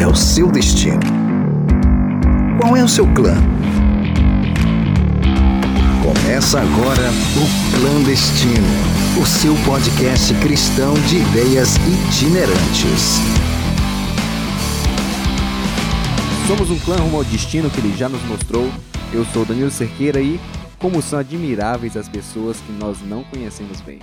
é 0.00 0.06
o 0.06 0.14
seu 0.14 0.50
destino? 0.50 0.98
Qual 2.58 2.74
é 2.74 2.82
o 2.82 2.88
seu 2.88 3.06
clã? 3.12 3.34
Começa 6.02 6.58
agora 6.58 7.10
o 7.36 7.76
Clandestino, 7.76 8.66
o 9.20 9.26
seu 9.26 9.54
podcast 9.56 10.32
cristão 10.36 10.94
de 11.06 11.16
ideias 11.16 11.76
itinerantes. 11.76 13.20
Somos 16.46 16.70
um 16.70 16.78
clã 16.78 16.96
rumo 16.96 17.18
ao 17.18 17.24
destino 17.24 17.68
que 17.68 17.80
ele 17.80 17.94
já 17.94 18.08
nos 18.08 18.22
mostrou. 18.22 18.70
Eu 19.12 19.26
sou 19.26 19.44
Danilo 19.44 19.70
Cerqueira 19.70 20.22
e 20.22 20.40
como 20.78 21.02
são 21.02 21.18
admiráveis 21.18 21.94
as 21.94 22.08
pessoas 22.08 22.56
que 22.56 22.72
nós 22.72 23.02
não 23.02 23.22
conhecemos 23.24 23.82
bem. 23.82 23.98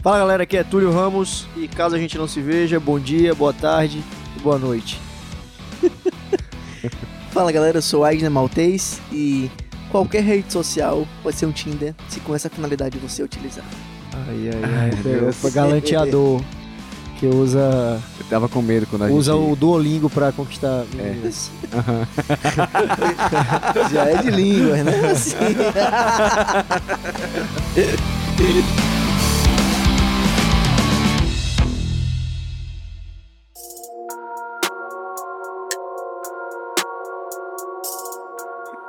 Fala 0.00 0.18
galera, 0.18 0.44
aqui 0.44 0.56
é 0.56 0.62
Túlio 0.62 0.92
Ramos 0.92 1.48
e 1.56 1.66
caso 1.66 1.96
a 1.96 1.98
gente 1.98 2.16
não 2.16 2.28
se 2.28 2.40
veja, 2.40 2.78
bom 2.78 3.00
dia, 3.00 3.34
boa 3.34 3.52
tarde 3.52 4.00
e 4.36 4.40
boa 4.40 4.60
noite. 4.60 5.07
Fala 7.30 7.52
galera, 7.52 7.78
eu 7.78 7.82
sou 7.82 8.04
Agner 8.04 8.30
Maltês 8.30 9.00
e 9.12 9.50
qualquer 9.90 10.22
rede 10.22 10.52
social 10.52 11.06
pode 11.22 11.36
ser 11.36 11.46
um 11.46 11.52
Tinder 11.52 11.94
se 12.08 12.20
com 12.20 12.34
essa 12.34 12.48
finalidade 12.48 12.98
você 12.98 13.22
utilizar. 13.22 13.64
Ai, 14.12 14.50
ai, 14.52 14.60
ai. 14.64 14.90
Foi 15.32 15.50
galanteador 15.50 16.40
que 17.18 17.26
usa. 17.26 18.00
Eu 18.18 18.24
tava 18.30 18.48
com 18.48 18.62
medo 18.62 18.86
quando 18.86 19.04
a 19.04 19.08
usa 19.08 19.32
gente... 19.32 19.52
o 19.52 19.56
Duolingo 19.56 20.08
pra 20.08 20.32
conquistar 20.32 20.86
meninas. 20.94 21.50
Já 23.92 24.04
é 24.04 24.22
de 24.22 24.30
línguas, 24.30 24.84
né? 24.84 25.10
Assim. 25.10 25.36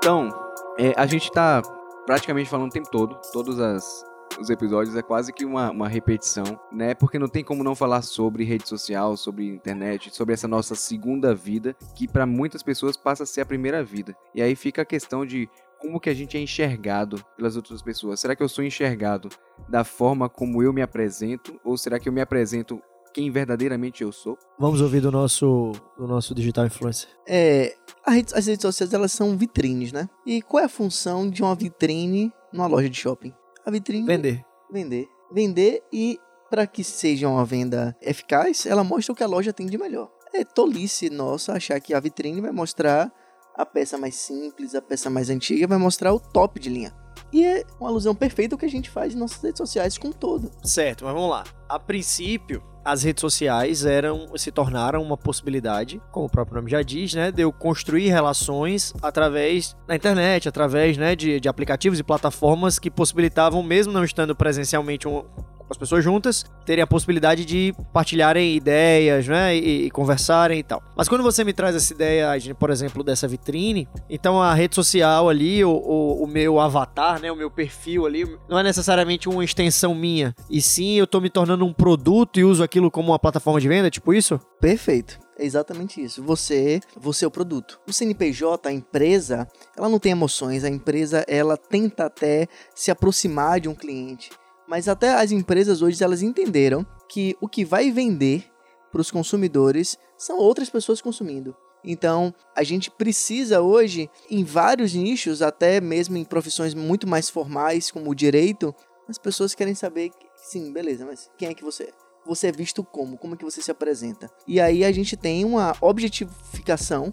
Então, 0.10 0.28
é, 0.76 0.92
a 0.98 1.06
gente 1.06 1.32
tá 1.32 1.62
praticamente 2.08 2.50
falando 2.50 2.70
o 2.70 2.74
tempo 2.74 2.90
todo, 2.90 3.16
todos 3.32 3.60
as, 3.60 4.04
os 4.40 4.50
episódios 4.50 4.96
é 4.96 5.04
quase 5.04 5.32
que 5.32 5.46
uma, 5.46 5.70
uma 5.70 5.88
repetição, 5.88 6.60
né? 6.72 6.96
Porque 6.96 7.20
não 7.20 7.28
tem 7.28 7.44
como 7.44 7.64
não 7.64 7.76
falar 7.76 8.02
sobre 8.02 8.44
rede 8.44 8.68
social, 8.68 9.16
sobre 9.16 9.46
internet, 9.46 10.10
sobre 10.12 10.34
essa 10.34 10.48
nossa 10.48 10.74
segunda 10.74 11.36
vida, 11.36 11.76
que 11.94 12.08
para 12.08 12.26
muitas 12.26 12.64
pessoas 12.64 12.98
passa 12.98 13.22
a 13.22 13.26
ser 13.28 13.42
a 13.42 13.46
primeira 13.46 13.84
vida. 13.84 14.16
E 14.34 14.42
aí 14.42 14.56
fica 14.56 14.82
a 14.82 14.86
questão 14.86 15.24
de 15.24 15.48
como 15.80 16.00
que 16.00 16.10
a 16.10 16.14
gente 16.16 16.36
é 16.36 16.40
enxergado 16.40 17.24
pelas 17.38 17.56
outras 17.56 17.80
pessoas. 17.84 18.20
Será 18.20 18.36
que 18.36 18.42
eu 18.42 18.50
sou 18.50 18.64
enxergado 18.64 19.30
da 19.70 19.84
forma 19.84 20.28
como 20.28 20.64
eu 20.64 20.74
me 20.74 20.82
apresento? 20.82 21.62
Ou 21.64 21.78
será 21.78 22.00
que 22.00 22.10
eu 22.10 22.14
me 22.14 22.20
apresento 22.20 22.82
quem 23.14 23.32
verdadeiramente 23.32 24.04
eu 24.04 24.12
sou? 24.12 24.38
Vamos 24.58 24.82
ouvir 24.82 25.02
do 25.02 25.12
nosso, 25.12 25.72
do 25.98 26.08
nosso 26.08 26.34
digital 26.36 26.66
influencer. 26.66 27.10
É, 27.28 27.76
rede, 28.08 28.34
as 28.34 28.46
redes 28.46 28.62
sociais 28.62 28.94
elas 28.94 29.12
são 29.12 29.38
vitrines, 29.38 29.92
né? 29.92 30.10
E 30.26 30.42
qual 30.42 30.62
é 30.62 30.66
a 30.66 30.70
função 30.70 31.30
de 31.30 31.42
uma 31.42 31.56
vitrine 31.56 32.32
numa 32.52 32.68
loja 32.68 32.90
de 32.90 32.98
shopping? 32.98 33.34
A 33.66 33.72
vitrine 33.72 34.06
Vender. 34.06 34.44
vender, 34.72 35.08
vender 35.32 35.84
e 35.92 36.20
para 36.50 36.66
que 36.66 36.84
seja 36.84 37.28
uma 37.30 37.46
venda 37.46 37.96
eficaz, 38.02 38.66
ela 38.66 38.84
mostra 38.84 39.14
o 39.14 39.16
que 39.16 39.24
a 39.24 39.28
loja 39.28 39.54
tem 39.54 39.68
de 39.68 39.78
melhor. 39.78 40.10
É 40.34 40.44
tolice 40.44 41.10
nossa 41.10 41.54
achar 41.54 41.80
que 41.80 41.94
a 41.94 42.00
vitrine 42.00 42.42
vai 42.42 42.52
mostrar 42.52 43.12
a 43.56 43.66
peça 43.66 43.98
mais 43.98 44.16
simples, 44.16 44.74
a 44.74 44.82
peça 44.82 45.10
mais 45.10 45.30
antiga, 45.30 45.68
vai 45.68 45.78
mostrar 45.78 46.14
o 46.14 46.20
top 46.20 46.60
de 46.60 46.70
linha. 46.70 46.96
E 47.32 47.44
é 47.44 47.64
uma 47.80 47.90
alusão 47.90 48.16
perfeita 48.16 48.56
ao 48.56 48.60
que 48.60 48.66
a 48.66 48.70
gente 48.70 48.90
faz 48.90 49.14
em 49.14 49.18
nossas 49.18 49.42
redes 49.42 49.58
sociais 49.58 49.98
com 49.98 50.12
todo. 50.12 50.50
Certo, 50.64 51.06
mas 51.06 51.14
vamos 51.14 51.30
lá. 51.30 51.44
A 51.68 51.78
princípio, 51.78 52.64
as 52.84 53.04
redes 53.04 53.22
sociais 53.22 53.86
eram 53.86 54.28
se 54.36 54.52
tornaram 54.52 55.02
uma 55.02 55.18
possibilidade, 55.18 56.02
como 56.12 56.26
o 56.26 56.30
próprio 56.30 56.58
nome 56.58 56.72
já 56.72 56.82
diz, 56.82 57.14
né, 57.14 57.32
de 57.32 57.42
eu 57.42 57.52
construir 57.52 58.10
relações 58.10 58.94
através 59.02 59.76
da 59.88 59.96
internet, 59.96 60.48
através 60.48 60.98
né, 60.98 61.16
de, 61.16 61.40
de 61.40 61.50
aplicativos 61.50 62.00
e 62.00 62.04
plataformas 62.04 62.80
que 62.80 62.90
possibilitavam, 62.90 63.62
mesmo 63.62 63.94
não 63.94 64.04
estando 64.04 64.36
presencialmente 64.36 65.08
um, 65.08 65.24
as 65.70 65.78
pessoas 65.78 66.04
juntas 66.04 66.46
terem 66.66 66.84
a 66.84 66.88
possibilidade 66.88 67.46
de 67.46 67.74
partilharem 67.94 68.56
ideias, 68.56 69.28
né, 69.28 69.56
e, 69.56 69.86
e, 69.86 69.92
conversarem 69.92 70.60
e 70.60 70.64
tal. 70.64 70.82
Mas 70.96 71.08
quando 71.08 71.24
você 71.24 71.44
me 71.44 71.54
traz 71.54 71.76
essa 71.76 71.94
ideia, 71.94 72.30
por 72.58 72.70
exemplo, 72.70 73.04
dessa 73.04 73.28
vitrine, 73.28 73.88
então 74.10 74.42
a 74.42 74.54
rede 74.54 74.76
social 74.76 75.30
ali, 75.30 75.64
o, 75.64 75.72
o, 75.72 76.24
o, 76.24 76.28
meu 76.28 76.60
avatar, 76.60 77.20
né, 77.22 77.32
o 77.32 77.36
meu 77.36 77.50
perfil 77.50 78.06
ali, 78.06 78.26
não 78.48 78.60
é 78.60 78.64
necessariamente 78.64 79.30
uma 79.30 79.44
extensão 79.44 79.94
minha, 79.94 80.36
e 80.50 80.62
sim 80.62 80.96
eu 80.96 81.08
tô 81.08 81.20
me 81.20 81.30
tornando 81.30 81.66
um 81.66 81.74
produto 81.74 82.40
e 82.40 82.44
uso 82.44 82.64
aquilo 82.64 82.92
como 82.92 83.12
uma 83.12 83.20
plataforma 83.20 83.60
de 83.60 83.68
venda, 83.68 83.90
tipo 83.90 84.14
isso? 84.14 84.40
Perfeito. 84.60 85.20
É 85.40 85.46
exatamente 85.46 86.04
isso. 86.04 86.22
Você, 86.24 86.82
você 87.00 87.24
é 87.24 87.28
o 87.28 87.32
produto. 87.32 87.80
O 87.88 87.94
CNPJ, 87.94 88.68
a 88.68 88.74
empresa, 88.74 89.48
ela 89.78 89.88
não 89.88 89.98
tem 89.98 90.12
emoções. 90.12 90.66
A 90.66 90.70
empresa, 90.70 91.24
ela 91.30 91.56
tenta 91.56 92.08
até 92.08 92.46
se 92.76 92.92
aproximar 92.92 93.62
de 93.62 93.70
um 93.70 93.74
cliente. 93.74 94.30
Mas 94.70 94.88
até 94.88 95.16
as 95.16 95.32
empresas 95.32 95.82
hoje 95.82 96.02
elas 96.04 96.22
entenderam 96.22 96.86
que 97.10 97.36
o 97.42 97.48
que 97.48 97.66
vai 97.66 97.90
vender 97.90 98.46
para 98.92 99.02
os 99.02 99.10
consumidores 99.10 99.98
são 100.16 100.38
outras 100.38 100.70
pessoas 100.70 101.02
consumindo. 101.02 101.56
Então, 101.84 102.32
a 102.56 102.62
gente 102.62 102.92
precisa 102.92 103.62
hoje, 103.62 104.10
em 104.30 104.44
vários 104.44 104.94
nichos, 104.94 105.42
até 105.42 105.82
mesmo 105.82 106.18
em 106.18 106.24
profissões 106.24 106.76
muito 106.76 107.08
mais 107.08 107.30
formais, 107.30 107.90
como 107.90 108.12
o 108.12 108.16
direito, 108.16 108.76
as 109.08 109.18
pessoas 109.18 109.56
querem 109.56 109.74
saber, 109.74 110.12
sim, 110.36 110.72
beleza, 110.72 111.04
mas 111.04 111.32
quem 111.36 111.48
é 111.48 111.54
que 111.54 111.64
você 111.64 111.86
é? 111.86 111.94
Você 112.28 112.48
é 112.48 112.52
visto 112.52 112.84
como? 112.84 113.18
Como 113.18 113.34
é 113.34 113.38
que 113.38 113.46
você 113.46 113.62
se 113.64 113.72
apresenta? 113.72 114.30
E 114.48 114.60
aí 114.60 114.84
a 114.84 114.92
gente 114.92 115.18
tem 115.18 115.46
uma 115.46 115.76
objetificação, 115.82 117.12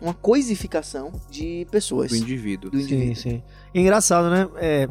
uma 0.00 0.14
coisificação 0.14 1.12
de 1.28 1.66
pessoas. 1.70 2.10
Do 2.10 2.16
indivíduo. 2.16 2.70
Do 2.70 2.80
indivíduo. 2.80 3.14
Sim, 3.16 3.30
sim. 3.30 3.42
Engraçado, 3.74 4.30
né? 4.30 4.48
É, 4.56 4.88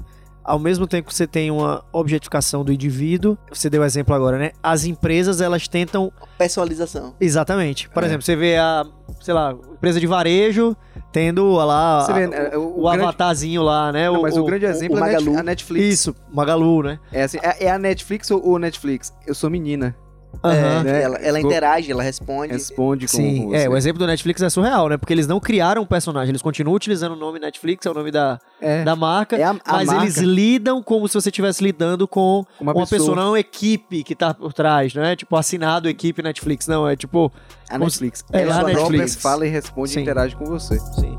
ao 0.48 0.58
mesmo 0.58 0.88
tempo 0.88 1.10
que 1.10 1.14
você 1.14 1.28
tem 1.28 1.52
uma 1.52 1.84
objetificação 1.92 2.64
do 2.64 2.72
indivíduo, 2.72 3.38
você 3.52 3.70
deu 3.70 3.82
o 3.82 3.86
exemplo 3.86 4.16
agora, 4.16 4.38
né? 4.38 4.52
As 4.64 4.86
empresas, 4.86 5.42
elas 5.42 5.68
tentam... 5.68 6.12
Personalização. 6.38 7.14
Exatamente. 7.20 7.90
Por 7.90 8.02
é. 8.02 8.06
exemplo, 8.06 8.24
você 8.24 8.36
vê 8.36 8.56
a, 8.56 8.86
sei 9.20 9.34
lá, 9.34 9.52
empresa 9.52 10.00
de 10.00 10.08
varejo 10.08 10.76
tendo 11.12 11.52
lá 11.52 12.06
vê, 12.08 12.24
a, 12.24 12.58
o, 12.58 12.62
o, 12.62 12.80
o 12.80 12.84
grande... 12.84 13.04
avatarzinho 13.04 13.62
lá, 13.62 13.92
né? 13.92 14.10
Não, 14.10 14.22
mas 14.22 14.38
o, 14.38 14.46
grande 14.46 14.66
exemplo 14.66 14.98
é 15.04 15.16
a 15.16 15.44
Netflix. 15.44 15.86
Isso, 15.86 16.16
Magalu, 16.34 16.84
né? 16.84 17.00
É, 17.12 17.24
assim, 17.24 17.40
é, 17.44 17.66
é 17.66 17.70
a 17.70 17.78
Netflix 17.78 18.32
ou 18.32 18.48
o 18.48 18.58
Netflix? 18.58 19.14
Eu 19.28 19.36
sou 19.36 19.50
menina. 19.50 19.96
Uhum. 20.44 20.52
É, 20.52 20.84
né? 20.84 21.04
ela, 21.04 21.18
ela 21.18 21.40
interage, 21.40 21.92
ela 21.92 22.04
responde. 22.04 22.54
Responde 22.54 23.08
com 23.08 23.18
Sim, 23.18 23.56
é, 23.56 23.68
o 23.68 23.76
exemplo 23.76 24.00
do 24.00 24.06
Netflix 24.06 24.42
é 24.42 24.50
surreal, 24.50 24.90
né? 24.90 24.98
Porque 24.98 25.14
eles 25.14 25.28
não 25.28 25.40
criaram 25.40 25.82
um 25.82 25.86
personagem, 25.86 26.30
eles 26.30 26.42
continuam 26.42 26.76
utilizando 26.76 27.14
o 27.14 27.16
nome 27.16 27.40
Netflix, 27.40 27.86
é 27.86 27.90
o 27.90 27.94
nome 27.94 28.12
da, 28.12 28.40
é. 28.62 28.84
da 28.84 28.96
marca, 28.96 29.36
é 29.36 29.44
a, 29.44 29.50
a 29.50 29.56
mas 29.66 29.88
marca. 29.88 30.04
eles 30.04 30.18
lidam 30.18 30.82
como 30.82 31.08
se 31.08 31.16
você 31.16 31.30
estivesse 31.30 31.64
lidando 31.64 32.08
com 32.08 32.46
uma, 32.60 32.74
uma 32.74 32.82
pessoa. 32.82 33.00
pessoa, 33.00 33.16
não 33.16 33.30
uma 33.30 33.40
equipe 33.40 34.04
que 34.04 34.16
tá 34.16 34.34
por 34.34 34.54
trás, 34.54 34.94
não 34.94 35.04
é 35.04 35.16
tipo 35.16 35.36
assinado 35.36 35.90
equipe 35.90 36.22
Netflix, 36.22 36.68
não, 36.68 36.88
é 36.88 36.96
tipo... 36.96 37.32
A 37.70 37.78
Netflix. 37.78 38.24
É, 38.32 38.44
ela 38.44 38.60
a 38.60 38.64
Netflix. 38.64 39.16
fala 39.16 39.46
e 39.46 39.50
responde 39.50 39.90
Sim. 39.90 40.00
e 40.00 40.02
interage 40.04 40.36
com 40.36 40.46
você. 40.46 40.80
Sim. 40.80 41.18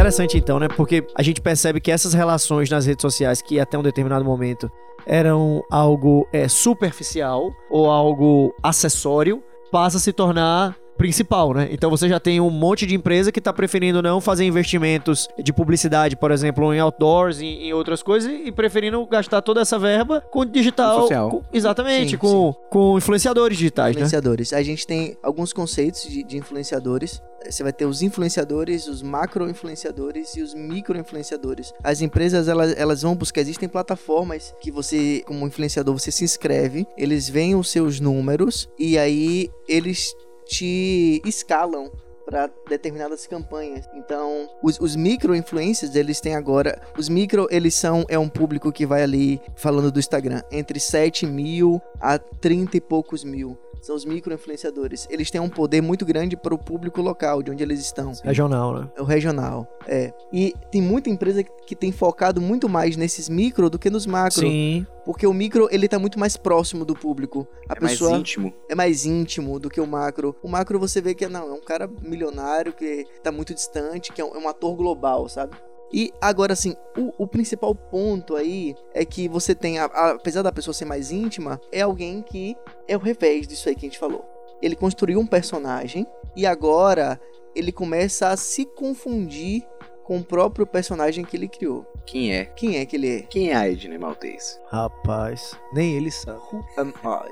Interessante 0.00 0.38
então, 0.38 0.58
né? 0.58 0.66
Porque 0.66 1.06
a 1.14 1.22
gente 1.22 1.42
percebe 1.42 1.78
que 1.78 1.90
essas 1.90 2.14
relações 2.14 2.70
nas 2.70 2.86
redes 2.86 3.02
sociais, 3.02 3.42
que 3.42 3.60
até 3.60 3.76
um 3.76 3.82
determinado 3.82 4.24
momento 4.24 4.72
eram 5.04 5.62
algo 5.70 6.26
é, 6.32 6.48
superficial 6.48 7.52
ou 7.68 7.90
algo 7.90 8.54
acessório, 8.62 9.42
passa 9.70 9.98
a 9.98 10.00
se 10.00 10.10
tornar 10.10 10.74
principal, 11.00 11.54
né? 11.54 11.66
Então 11.72 11.88
você 11.88 12.06
já 12.06 12.20
tem 12.20 12.42
um 12.42 12.50
monte 12.50 12.84
de 12.84 12.94
empresa 12.94 13.32
que 13.32 13.38
está 13.38 13.54
preferindo 13.54 14.02
não 14.02 14.20
fazer 14.20 14.44
investimentos 14.44 15.26
de 15.42 15.50
publicidade, 15.50 16.14
por 16.14 16.30
exemplo, 16.30 16.74
em 16.74 16.78
outdoors, 16.78 17.40
em, 17.40 17.68
em 17.68 17.72
outras 17.72 18.02
coisas, 18.02 18.30
e 18.30 18.52
preferindo 18.52 19.06
gastar 19.06 19.40
toda 19.40 19.62
essa 19.62 19.78
verba 19.78 20.22
com 20.30 20.44
digital. 20.44 21.00
social. 21.00 21.30
Com, 21.30 21.42
exatamente, 21.54 22.10
Sim, 22.10 22.16
com, 22.18 22.52
com 22.68 22.98
influenciadores 22.98 23.56
digitais, 23.56 23.96
né? 23.96 24.02
Influenciadores. 24.02 24.52
A 24.52 24.62
gente 24.62 24.86
tem 24.86 25.16
alguns 25.22 25.54
conceitos 25.54 26.02
de, 26.02 26.22
de 26.22 26.36
influenciadores. 26.36 27.22
Você 27.48 27.62
vai 27.62 27.72
ter 27.72 27.86
os 27.86 28.02
influenciadores, 28.02 28.86
os 28.86 29.00
macro-influenciadores 29.00 30.36
e 30.36 30.42
os 30.42 30.52
micro-influenciadores. 30.52 31.72
As 31.82 32.02
empresas, 32.02 32.46
elas, 32.46 32.76
elas 32.76 33.00
vão 33.00 33.16
buscar, 33.16 33.40
existem 33.40 33.70
plataformas 33.70 34.54
que 34.60 34.70
você, 34.70 35.22
como 35.26 35.46
influenciador, 35.46 35.98
você 35.98 36.12
se 36.12 36.24
inscreve, 36.24 36.86
eles 36.94 37.26
veem 37.26 37.54
os 37.54 37.70
seus 37.70 38.00
números 38.00 38.68
e 38.78 38.98
aí 38.98 39.48
eles 39.66 40.14
te 40.50 41.22
escalam 41.24 41.90
para 42.30 42.48
determinadas 42.68 43.26
campanhas. 43.26 43.88
Então, 43.92 44.48
os, 44.62 44.78
os 44.78 44.94
micro 44.94 45.34
influencers, 45.34 45.96
eles 45.96 46.20
têm 46.20 46.36
agora. 46.36 46.80
Os 46.96 47.08
micro, 47.08 47.48
eles 47.50 47.74
são. 47.74 48.04
É 48.08 48.16
um 48.16 48.28
público 48.28 48.70
que 48.70 48.86
vai 48.86 49.02
ali, 49.02 49.40
falando 49.56 49.90
do 49.90 49.98
Instagram, 49.98 50.40
entre 50.52 50.78
7 50.78 51.26
mil 51.26 51.82
a 52.00 52.18
30 52.18 52.76
e 52.76 52.80
poucos 52.80 53.24
mil. 53.24 53.58
São 53.80 53.96
os 53.96 54.04
micro-influenciadores. 54.04 55.08
Eles 55.10 55.30
têm 55.30 55.40
um 55.40 55.48
poder 55.48 55.80
muito 55.80 56.04
grande 56.04 56.36
para 56.36 56.54
o 56.54 56.58
público 56.58 57.00
local, 57.00 57.42
de 57.42 57.50
onde 57.50 57.62
eles 57.62 57.80
estão. 57.80 58.12
Regional, 58.22 58.74
né? 58.74 58.88
É 58.94 59.00
o 59.00 59.04
regional, 59.04 59.66
é. 59.86 60.12
E 60.32 60.54
tem 60.70 60.82
muita 60.82 61.08
empresa 61.08 61.42
que 61.42 61.74
tem 61.74 61.90
focado 61.90 62.40
muito 62.40 62.68
mais 62.68 62.96
nesses 62.96 63.28
micro 63.28 63.70
do 63.70 63.78
que 63.78 63.88
nos 63.88 64.06
macro. 64.06 64.42
Sim. 64.42 64.86
Porque 65.04 65.26
o 65.26 65.32
micro, 65.32 65.66
ele 65.70 65.88
tá 65.88 65.98
muito 65.98 66.18
mais 66.18 66.36
próximo 66.36 66.84
do 66.84 66.94
público. 66.94 67.48
A 67.68 67.72
é 67.72 67.76
pessoa 67.76 68.10
mais 68.10 68.20
íntimo. 68.20 68.52
é 68.68 68.74
mais 68.74 69.06
íntimo 69.06 69.58
do 69.58 69.70
que 69.70 69.80
o 69.80 69.86
macro. 69.86 70.36
O 70.42 70.48
macro 70.48 70.78
você 70.78 71.00
vê 71.00 71.14
que 71.14 71.24
é, 71.24 71.28
não, 71.28 71.48
é 71.48 71.52
um 71.52 71.62
cara 71.62 71.88
milionário 72.24 72.72
que 72.72 73.06
tá 73.22 73.32
muito 73.32 73.54
distante, 73.54 74.12
que 74.12 74.20
é 74.20 74.24
um, 74.24 74.34
é 74.34 74.38
um 74.38 74.48
ator 74.48 74.74
global, 74.76 75.28
sabe? 75.28 75.56
E 75.92 76.12
agora, 76.20 76.52
assim, 76.52 76.76
o, 76.96 77.12
o 77.24 77.26
principal 77.26 77.74
ponto 77.74 78.36
aí 78.36 78.76
é 78.94 79.04
que 79.04 79.26
você 79.28 79.54
tem, 79.56 79.78
a- 79.80 79.86
a- 79.86 80.10
apesar 80.12 80.42
da 80.42 80.52
pessoa 80.52 80.72
ser 80.72 80.84
mais 80.84 81.10
íntima, 81.10 81.60
é 81.72 81.80
alguém 81.80 82.22
que 82.22 82.56
é 82.86 82.96
o 82.96 83.00
revés 83.00 83.48
disso 83.48 83.68
aí 83.68 83.74
que 83.74 83.86
a 83.86 83.88
gente 83.88 83.98
falou. 83.98 84.24
Ele 84.62 84.76
construiu 84.76 85.18
um 85.18 85.26
personagem 85.26 86.06
e 86.36 86.46
agora 86.46 87.20
ele 87.56 87.72
começa 87.72 88.28
a 88.28 88.36
se 88.36 88.64
confundir 88.64 89.66
com 90.04 90.18
o 90.18 90.24
próprio 90.24 90.66
personagem 90.66 91.24
que 91.24 91.36
ele 91.36 91.48
criou. 91.48 91.84
Quem 92.06 92.34
é? 92.34 92.44
Quem 92.44 92.78
é 92.78 92.86
que 92.86 92.94
ele 92.96 93.16
é? 93.18 93.22
Quem 93.22 93.50
é 93.50 93.56
a 93.56 93.68
Edney 93.68 93.98
Maltese? 93.98 94.58
Rapaz, 94.68 95.52
nem 95.72 95.96
ele 95.96 96.10
sabe. 96.10 96.38
Who 96.52 96.64
am 96.76 96.92
I? 97.04 97.30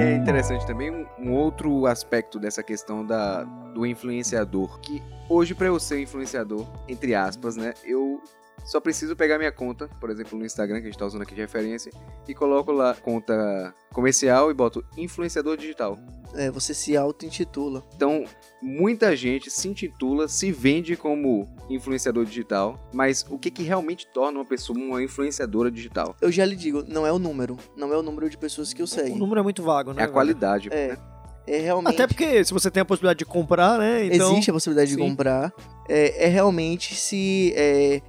E 0.00 0.02
é 0.02 0.16
interessante 0.16 0.66
também 0.66 0.90
um, 0.90 1.06
um 1.18 1.32
outro 1.34 1.84
aspecto 1.84 2.40
dessa 2.40 2.62
questão 2.62 3.04
da, 3.04 3.44
do 3.44 3.84
influenciador. 3.84 4.80
Que 4.80 5.02
hoje, 5.28 5.54
para 5.54 5.66
eu 5.66 5.78
ser 5.78 6.00
influenciador, 6.00 6.66
entre 6.88 7.14
aspas, 7.14 7.54
né? 7.54 7.74
Eu 7.84 8.18
só 8.64 8.80
preciso 8.80 9.16
pegar 9.16 9.38
minha 9.38 9.52
conta, 9.52 9.88
por 10.00 10.10
exemplo, 10.10 10.38
no 10.38 10.44
Instagram, 10.44 10.80
que 10.80 10.86
a 10.86 10.90
gente 10.90 10.98
tá 10.98 11.06
usando 11.06 11.22
aqui 11.22 11.34
de 11.34 11.40
referência, 11.40 11.90
e 12.28 12.34
coloco 12.34 12.72
lá 12.72 12.94
conta 12.94 13.74
comercial 13.92 14.50
e 14.50 14.54
boto 14.54 14.84
influenciador 14.96 15.56
digital. 15.56 15.98
É, 16.34 16.50
você 16.50 16.72
se 16.72 16.96
auto-intitula. 16.96 17.82
Então, 17.96 18.24
muita 18.62 19.16
gente 19.16 19.50
se 19.50 19.66
intitula, 19.68 20.28
se 20.28 20.52
vende 20.52 20.96
como 20.96 21.48
influenciador 21.68 22.24
digital, 22.24 22.78
mas 22.92 23.26
o 23.28 23.36
que, 23.38 23.50
que 23.50 23.62
realmente 23.64 24.06
torna 24.06 24.38
uma 24.38 24.44
pessoa 24.44 24.78
uma 24.78 25.02
influenciadora 25.02 25.70
digital? 25.70 26.14
Eu 26.20 26.30
já 26.30 26.44
lhe 26.44 26.54
digo, 26.54 26.84
não 26.86 27.04
é 27.04 27.12
o 27.12 27.18
número. 27.18 27.56
Não 27.76 27.92
é 27.92 27.96
o 27.96 28.02
número 28.02 28.30
de 28.30 28.38
pessoas 28.38 28.72
que 28.72 28.80
eu 28.80 28.84
O 28.84 28.88
sei. 28.88 29.14
número 29.14 29.40
é 29.40 29.42
muito 29.42 29.62
vago, 29.62 29.92
né? 29.92 30.00
É 30.00 30.02
a 30.02 30.06
velho? 30.06 30.12
qualidade. 30.12 30.68
É. 30.70 30.88
né? 30.88 30.98
É 31.46 31.58
realmente. 31.58 31.94
Até 31.94 32.06
porque 32.06 32.44
se 32.44 32.52
você 32.52 32.70
tem 32.70 32.80
a 32.82 32.84
possibilidade 32.84 33.18
de 33.18 33.24
comprar, 33.24 33.76
né? 33.78 34.06
Então, 34.06 34.30
Existe 34.32 34.50
a 34.50 34.54
possibilidade 34.54 34.90
de 34.90 34.96
sim. 34.96 35.08
comprar. 35.08 35.52
É, 35.88 36.26
é 36.26 36.28
realmente 36.28 36.94
se. 36.94 37.52
é, 37.56 38.00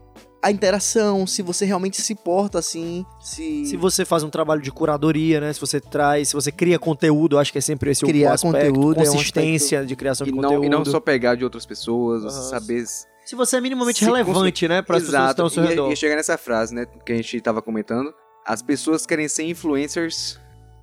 a 0.42 0.50
interação, 0.52 1.28
se 1.28 1.42
você 1.42 1.66
realmente 1.66 2.02
se 2.02 2.16
porta 2.16 2.58
assim, 2.60 3.06
se. 3.20 3.66
Se 3.66 3.78
você 3.78 4.04
faz 4.06 4.24
um 4.24 4.30
trabalho 4.30 4.62
de 4.62 4.72
curadoria, 4.72 5.40
né? 5.40 5.54
Se 5.54 5.60
você 5.60 5.80
traz, 5.80 6.30
se 6.30 6.34
você 6.34 6.52
cria 6.52 6.80
conteúdo, 6.80 7.36
eu 7.36 7.40
acho 7.40 7.52
que 7.52 7.58
é 7.58 7.62
sempre 7.62 7.92
esse 7.92 8.04
Criar 8.06 8.32
o 8.32 8.34
aspecto, 8.34 8.54
conteúdo 8.74 9.00
é 9.00 9.10
um 9.10 9.14
consistência 9.14 9.86
de 9.86 9.96
criação 9.96 10.26
E 10.26 10.32
de 10.32 10.36
não, 10.36 10.44
conteúdo. 10.50 10.66
e 10.66 10.70
não 10.70 10.84
só 10.86 11.00
pegar 11.00 11.36
de 11.36 11.44
outras 11.44 11.66
pessoas, 11.66 12.24
você 12.24 12.40
Aham. 12.40 12.50
saber 12.50 12.86
Se 13.26 13.36
você 13.36 13.58
é 13.58 13.62
minimamente 13.62 14.00
Se 14.00 14.06
relevante, 14.06 14.68
né, 14.68 14.82
para 14.82 14.98
as 14.98 15.04
pessoas 15.04 15.24
que 15.26 15.30
estão 15.32 15.46
ao 15.46 15.50
seu 15.50 15.64
ia, 15.64 15.70
redor. 15.70 15.90
ia 15.90 15.96
chegar 15.96 16.16
nessa 16.16 16.38
frase, 16.38 16.74
né, 16.74 16.86
que 17.06 17.12
a 17.14 17.16
gente 17.16 17.40
tava 17.42 17.62
comentando. 17.62 18.12
As 18.46 18.62
pessoas 18.64 19.06
querem 19.06 19.28
ser 19.28 19.44
influencers 19.44 20.40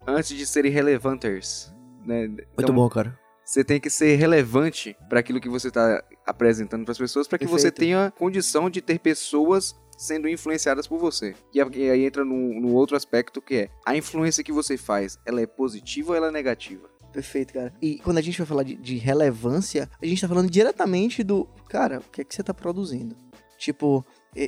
antes 0.07 0.37
de 0.37 0.47
serem 0.47 0.71
relevanters, 0.71 1.73
né? 2.07 2.29
Muito 2.29 2.47
Então, 2.59 2.75
bom, 2.75 2.89
cara. 2.89 3.19
Você 3.45 3.65
tem 3.65 3.81
que 3.81 3.89
ser 3.91 4.15
relevante 4.17 4.95
para 5.09 5.21
aquilo 5.21 5.41
que 5.41 5.49
você 5.49 5.71
tá 5.71 6.03
apresentando 6.29 6.85
para 6.85 6.93
as 6.93 6.99
pessoas, 6.99 7.27
para 7.27 7.39
que 7.39 7.47
você 7.47 7.71
Perfeito. 7.71 7.79
tenha 7.79 8.13
condição 8.17 8.69
de 8.69 8.83
ter 8.83 8.99
pessoas 8.99 9.75
sendo 9.97 10.29
influenciadas 10.29 10.87
por 10.87 10.99
você. 10.99 11.35
E 11.53 11.61
aí 11.61 12.05
entra 12.05 12.25
no, 12.25 12.61
no 12.61 12.75
outro 12.75 12.97
aspecto 12.97 13.41
que 13.41 13.55
é 13.55 13.71
a 13.85 13.97
influência 13.97 14.45
que 14.45 14.53
você 14.53 14.77
faz, 14.77 15.19
ela 15.25 15.41
é 15.41 15.47
positiva 15.47 16.11
ou 16.11 16.17
ela 16.17 16.29
é 16.29 16.31
negativa? 16.31 16.89
Perfeito, 17.13 17.55
cara. 17.55 17.73
E 17.81 17.99
quando 17.99 18.19
a 18.19 18.21
gente 18.21 18.37
vai 18.37 18.47
falar 18.47 18.63
de, 18.63 18.77
de 18.77 18.97
relevância, 18.97 19.91
a 20.01 20.07
gente 20.07 20.21
tá 20.21 20.29
falando 20.29 20.51
diretamente 20.51 21.25
do. 21.25 21.47
Cara, 21.69 22.01
o 22.01 22.11
que 22.13 22.21
é 22.21 22.25
que 22.25 22.35
você 22.35 22.43
tá 22.43 22.53
produzindo? 22.53 23.17
Tipo, 23.57 24.05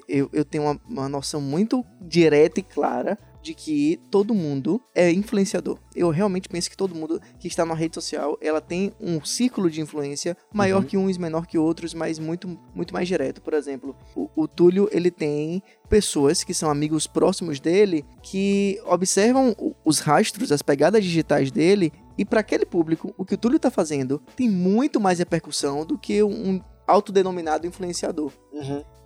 eu, 0.07 0.29
eu 0.33 0.45
tenho 0.45 0.65
uma, 0.65 0.81
uma 0.87 1.09
noção 1.09 1.41
muito 1.41 1.85
direta 2.01 2.61
e 2.61 2.63
clara 2.63 3.19
de 3.43 3.55
que 3.55 4.01
todo 4.11 4.35
mundo 4.35 4.81
é 4.95 5.11
influenciador. 5.11 5.79
Eu 5.95 6.11
realmente 6.11 6.49
penso 6.49 6.71
que 6.71 6.77
todo 6.77 6.95
mundo 6.95 7.21
que 7.39 7.49
está 7.49 7.65
na 7.65 7.75
rede 7.75 7.95
social, 7.95 8.39
ela 8.41 8.61
tem 8.61 8.93
um 9.01 9.25
círculo 9.25 9.71
de 9.71 9.81
influência 9.81 10.37
maior 10.53 10.83
Uhum. 10.83 10.85
que 10.85 10.97
uns, 10.97 11.19
menor 11.19 11.47
que 11.47 11.59
outros, 11.59 11.95
mas 11.95 12.19
muito, 12.19 12.59
muito 12.75 12.93
mais 12.93 13.09
direto. 13.09 13.41
Por 13.41 13.55
exemplo, 13.55 13.97
o, 14.15 14.29
o 14.37 14.49
Túlio, 14.49 14.89
ele 14.93 15.11
tem 15.11 15.63
pessoas 15.89 16.45
que 16.45 16.55
são 16.55 16.71
amigos 16.71 17.07
próximos 17.07 17.59
dele 17.59 18.05
que 18.23 18.81
observam 18.87 19.55
os 19.85 19.99
rastros, 19.99 20.53
as 20.53 20.63
pegadas 20.63 21.03
digitais 21.03 21.51
dele 21.51 21.93
e 22.17 22.25
para 22.25 22.41
aquele 22.41 22.67
público, 22.67 23.15
o 23.17 23.25
que 23.25 23.35
o 23.35 23.39
Túlio 23.39 23.59
tá 23.59 23.71
fazendo 23.71 24.21
tem 24.37 24.49
muito 24.49 25.01
mais 25.01 25.19
repercussão 25.19 25.85
do 25.85 25.99
que 25.99 26.23
um 26.23 26.61
autodenominado 26.91 27.67
influenciador. 27.67 28.33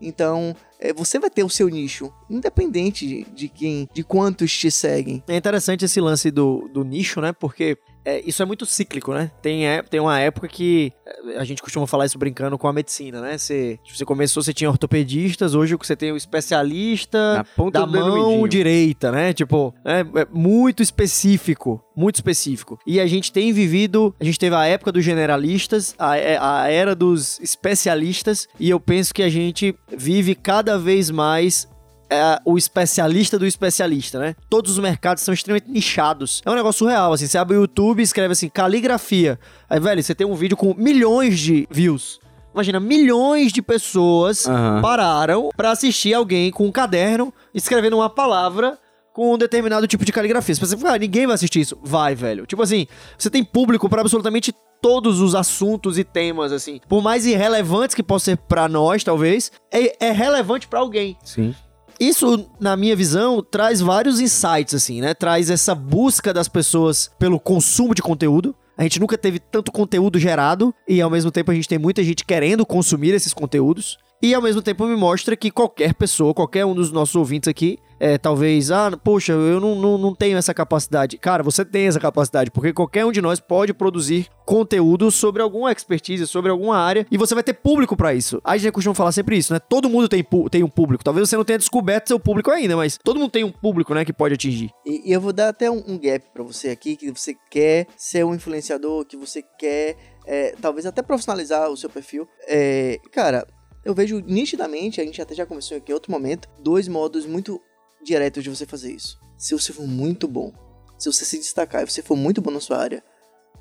Então, 0.00 0.54
é, 0.78 0.92
você 0.92 1.18
vai 1.18 1.30
ter 1.30 1.44
o 1.44 1.48
seu 1.48 1.68
nicho, 1.68 2.12
independente 2.28 3.06
de, 3.06 3.24
de 3.24 3.48
quem, 3.48 3.88
de 3.92 4.02
quantos 4.02 4.56
te 4.56 4.70
seguem. 4.70 5.22
É 5.28 5.36
interessante 5.36 5.84
esse 5.84 6.00
lance 6.00 6.30
do, 6.30 6.68
do 6.68 6.84
nicho, 6.84 7.20
né? 7.20 7.32
Porque 7.32 7.78
é, 8.04 8.22
isso 8.26 8.42
é 8.42 8.46
muito 8.46 8.66
cíclico, 8.66 9.12
né? 9.14 9.30
Tem, 9.40 9.66
é, 9.66 9.82
tem 9.82 9.98
uma 9.98 10.18
época 10.20 10.46
que 10.46 10.92
é, 11.06 11.38
a 11.38 11.44
gente 11.44 11.62
costuma 11.62 11.86
falar 11.86 12.06
isso 12.06 12.18
brincando 12.18 12.58
com 12.58 12.68
a 12.68 12.72
medicina, 12.72 13.20
né? 13.20 13.38
Você, 13.38 13.78
você 13.88 14.04
começou, 14.04 14.42
você 14.42 14.52
tinha 14.52 14.68
ortopedistas, 14.68 15.54
hoje 15.54 15.74
você 15.76 15.96
tem 15.96 16.12
o 16.12 16.16
especialista 16.16 17.38
Na 17.38 17.44
ponta 17.44 17.80
da 17.80 17.86
mão 17.86 18.46
direita, 18.46 19.10
né? 19.10 19.32
Tipo, 19.32 19.74
é, 19.84 20.00
é 20.00 20.26
muito 20.30 20.82
específico, 20.82 21.82
muito 21.96 22.16
específico. 22.16 22.78
E 22.86 23.00
a 23.00 23.06
gente 23.06 23.32
tem 23.32 23.52
vivido, 23.52 24.14
a 24.20 24.24
gente 24.24 24.38
teve 24.38 24.54
a 24.54 24.66
época 24.66 24.92
dos 24.92 25.04
generalistas, 25.04 25.94
a, 25.98 26.16
é, 26.16 26.38
a 26.40 26.68
era 26.70 26.94
dos 26.94 27.40
especialistas, 27.40 28.46
e 28.60 28.68
eu 28.68 28.78
penso 28.78 29.14
que 29.14 29.22
a 29.22 29.30
gente 29.30 29.74
vive 29.96 30.34
cada 30.34 30.78
vez 30.78 31.10
mais 31.10 31.68
é, 32.14 32.38
o 32.44 32.56
especialista 32.56 33.38
do 33.38 33.46
especialista, 33.46 34.18
né? 34.18 34.36
Todos 34.48 34.72
os 34.72 34.78
mercados 34.78 35.22
são 35.22 35.34
extremamente 35.34 35.70
nichados. 35.70 36.42
É 36.44 36.50
um 36.50 36.54
negócio 36.54 36.80
surreal, 36.80 37.12
assim. 37.12 37.26
Você 37.26 37.38
abre 37.38 37.56
o 37.56 37.60
YouTube 37.60 38.00
e 38.00 38.02
escreve 38.02 38.32
assim, 38.32 38.48
caligrafia. 38.48 39.38
Aí, 39.68 39.80
velho, 39.80 40.02
você 40.02 40.14
tem 40.14 40.26
um 40.26 40.34
vídeo 40.34 40.56
com 40.56 40.74
milhões 40.74 41.38
de 41.38 41.66
views. 41.70 42.20
Imagina, 42.54 42.78
milhões 42.78 43.52
de 43.52 43.60
pessoas 43.60 44.46
Aham. 44.46 44.80
pararam 44.80 45.50
pra 45.56 45.72
assistir 45.72 46.14
alguém 46.14 46.52
com 46.52 46.66
um 46.66 46.72
caderno 46.72 47.34
escrevendo 47.52 47.96
uma 47.96 48.08
palavra 48.08 48.78
com 49.12 49.34
um 49.34 49.38
determinado 49.38 49.86
tipo 49.88 50.04
de 50.04 50.12
caligrafia. 50.12 50.54
Você 50.54 50.76
pensa, 50.76 50.92
ah, 50.92 50.98
ninguém 50.98 51.26
vai 51.26 51.34
assistir 51.34 51.60
isso. 51.60 51.78
Vai, 51.82 52.14
velho. 52.14 52.46
Tipo 52.46 52.62
assim, 52.62 52.86
você 53.18 53.28
tem 53.28 53.42
público 53.42 53.88
pra 53.88 54.00
absolutamente 54.00 54.52
todos 54.80 55.20
os 55.20 55.34
assuntos 55.34 55.98
e 55.98 56.04
temas, 56.04 56.52
assim. 56.52 56.80
Por 56.88 57.02
mais 57.02 57.24
irrelevantes 57.24 57.94
que 57.94 58.02
possam 58.02 58.34
ser 58.34 58.36
pra 58.36 58.68
nós, 58.68 59.02
talvez, 59.02 59.50
é, 59.72 60.08
é 60.08 60.10
relevante 60.10 60.68
pra 60.68 60.80
alguém. 60.80 61.16
Sim. 61.24 61.54
Isso, 61.98 62.46
na 62.60 62.76
minha 62.76 62.96
visão, 62.96 63.42
traz 63.42 63.80
vários 63.80 64.20
insights, 64.20 64.74
assim, 64.74 65.00
né? 65.00 65.14
Traz 65.14 65.50
essa 65.50 65.74
busca 65.74 66.32
das 66.32 66.48
pessoas 66.48 67.10
pelo 67.18 67.38
consumo 67.38 67.94
de 67.94 68.02
conteúdo. 68.02 68.54
A 68.76 68.82
gente 68.82 68.98
nunca 68.98 69.16
teve 69.16 69.38
tanto 69.38 69.70
conteúdo 69.70 70.18
gerado 70.18 70.74
e, 70.88 71.00
ao 71.00 71.10
mesmo 71.10 71.30
tempo, 71.30 71.50
a 71.50 71.54
gente 71.54 71.68
tem 71.68 71.78
muita 71.78 72.02
gente 72.02 72.24
querendo 72.24 72.66
consumir 72.66 73.14
esses 73.14 73.32
conteúdos. 73.32 73.98
E, 74.20 74.34
ao 74.34 74.42
mesmo 74.42 74.62
tempo, 74.62 74.86
me 74.86 74.96
mostra 74.96 75.36
que 75.36 75.50
qualquer 75.50 75.94
pessoa, 75.94 76.34
qualquer 76.34 76.64
um 76.64 76.74
dos 76.74 76.90
nossos 76.90 77.14
ouvintes 77.14 77.48
aqui, 77.48 77.78
é, 77.98 78.18
talvez, 78.18 78.70
ah, 78.70 78.90
poxa, 79.02 79.32
eu 79.32 79.60
não, 79.60 79.74
não, 79.74 79.98
não 79.98 80.14
tenho 80.14 80.36
essa 80.36 80.52
capacidade. 80.52 81.18
Cara, 81.18 81.42
você 81.42 81.64
tem 81.64 81.86
essa 81.86 82.00
capacidade, 82.00 82.50
porque 82.50 82.72
qualquer 82.72 83.04
um 83.04 83.12
de 83.12 83.20
nós 83.20 83.40
pode 83.40 83.72
produzir 83.72 84.28
conteúdo 84.44 85.10
sobre 85.10 85.42
alguma 85.42 85.72
expertise, 85.72 86.26
sobre 86.26 86.50
alguma 86.50 86.76
área, 86.76 87.06
e 87.10 87.16
você 87.16 87.34
vai 87.34 87.42
ter 87.42 87.54
público 87.54 87.96
pra 87.96 88.14
isso. 88.14 88.40
A 88.44 88.56
gente 88.56 88.72
costuma 88.72 88.94
falar 88.94 89.12
sempre 89.12 89.36
isso, 89.36 89.52
né? 89.52 89.58
Todo 89.58 89.88
mundo 89.88 90.08
tem, 90.08 90.24
tem 90.50 90.62
um 90.62 90.68
público. 90.68 91.04
Talvez 91.04 91.28
você 91.28 91.36
não 91.36 91.44
tenha 91.44 91.58
descoberto 91.58 92.08
seu 92.08 92.20
público 92.20 92.50
ainda, 92.50 92.76
mas 92.76 92.98
todo 93.02 93.18
mundo 93.18 93.30
tem 93.30 93.44
um 93.44 93.52
público, 93.52 93.94
né, 93.94 94.04
que 94.04 94.12
pode 94.12 94.34
atingir. 94.34 94.70
E, 94.84 95.10
e 95.10 95.12
eu 95.12 95.20
vou 95.20 95.32
dar 95.32 95.48
até 95.48 95.70
um, 95.70 95.82
um 95.86 95.98
gap 95.98 96.24
pra 96.32 96.42
você 96.42 96.68
aqui, 96.68 96.96
que 96.96 97.10
você 97.10 97.34
quer 97.50 97.86
ser 97.96 98.24
um 98.24 98.34
influenciador, 98.34 99.04
que 99.04 99.16
você 99.16 99.42
quer, 99.58 99.96
é, 100.26 100.54
talvez 100.60 100.86
até 100.86 101.02
profissionalizar 101.02 101.70
o 101.70 101.76
seu 101.76 101.88
perfil. 101.88 102.28
É, 102.46 102.98
cara, 103.12 103.46
eu 103.84 103.94
vejo 103.94 104.20
nitidamente, 104.20 105.00
a 105.00 105.04
gente 105.04 105.20
até 105.20 105.34
já 105.34 105.44
conversou 105.44 105.76
aqui 105.76 105.92
em 105.92 105.94
outro 105.94 106.10
momento, 106.10 106.48
dois 106.58 106.88
modos 106.88 107.26
muito 107.26 107.60
diretos 108.04 108.44
de 108.44 108.50
você 108.50 108.66
fazer 108.66 108.92
isso. 108.92 109.18
Se 109.36 109.54
você 109.54 109.72
for 109.72 109.86
muito 109.86 110.28
bom, 110.28 110.52
se 110.98 111.10
você 111.12 111.24
se 111.24 111.38
destacar 111.38 111.82
e 111.82 111.90
você 111.90 112.02
for 112.02 112.16
muito 112.16 112.40
bom 112.40 112.50
na 112.50 112.60
sua 112.60 112.78
área, 112.78 113.02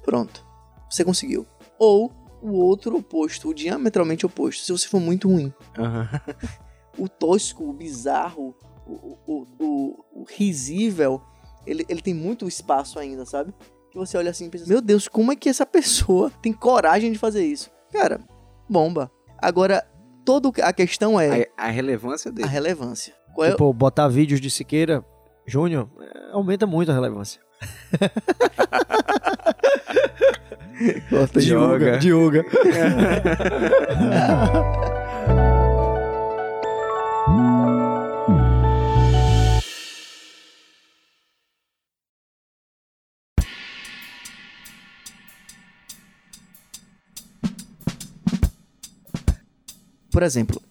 pronto, 0.04 0.46
você 0.90 1.04
conseguiu. 1.04 1.46
Ou 1.80 2.12
o 2.42 2.52
outro 2.54 2.98
oposto, 2.98 3.50
o 3.50 3.54
diametralmente 3.54 4.26
oposto, 4.26 4.64
se 4.64 4.72
você 4.72 4.88
for 4.88 5.00
muito 5.00 5.30
ruim 5.30 5.52
Aham. 5.80 6.10
o 7.00 7.08
tosco, 7.08 7.64
o 7.68 7.74
bizarro, 7.74 8.56
o, 8.86 9.18
o, 9.26 9.48
o, 9.60 10.06
o 10.22 10.26
risível, 10.30 11.22
ele, 11.66 11.86
ele 11.88 12.02
tem 12.02 12.14
muito 12.14 12.48
espaço 12.48 13.00
ainda, 13.00 13.26
sabe? 13.26 13.54
Que 13.90 13.98
você 13.98 14.18
olha 14.18 14.30
assim 14.32 14.46
e 14.46 14.50
pensa, 14.50 14.66
meu 14.68 14.82
Deus, 14.82 15.08
como 15.08 15.32
é 15.32 15.36
que 15.36 15.48
essa 15.50 15.66
pessoa 15.66 16.30
tem 16.42 16.52
coragem 16.52 17.12
de 17.12 17.18
fazer 17.18 17.46
isso? 17.46 17.72
Cara, 17.92 18.20
bomba. 18.70 19.10
Agora, 19.38 19.88
toda 20.26 20.50
a 20.64 20.74
questão 20.74 21.20
é 21.20 21.50
A, 21.58 21.68
a 21.68 21.70
relevância 21.70 22.30
a 22.30 22.34
dele. 22.34 22.48
relevância. 22.50 23.16
Qual 23.34 23.48
é, 23.48 23.52
Tipo, 23.52 23.74
botar 23.74 24.08
vídeos 24.08 24.40
de 24.40 24.50
Siqueira 24.50 25.04
Júnior 25.46 25.90
é, 26.00 26.32
aumenta 26.32 26.66
muito 26.66 26.90
a 26.92 26.94
relevância. 26.94 27.42
Dioga. 31.40 32.00
Dioga. 32.00 32.44
por 50.14 50.22
exemplo, 50.22 50.62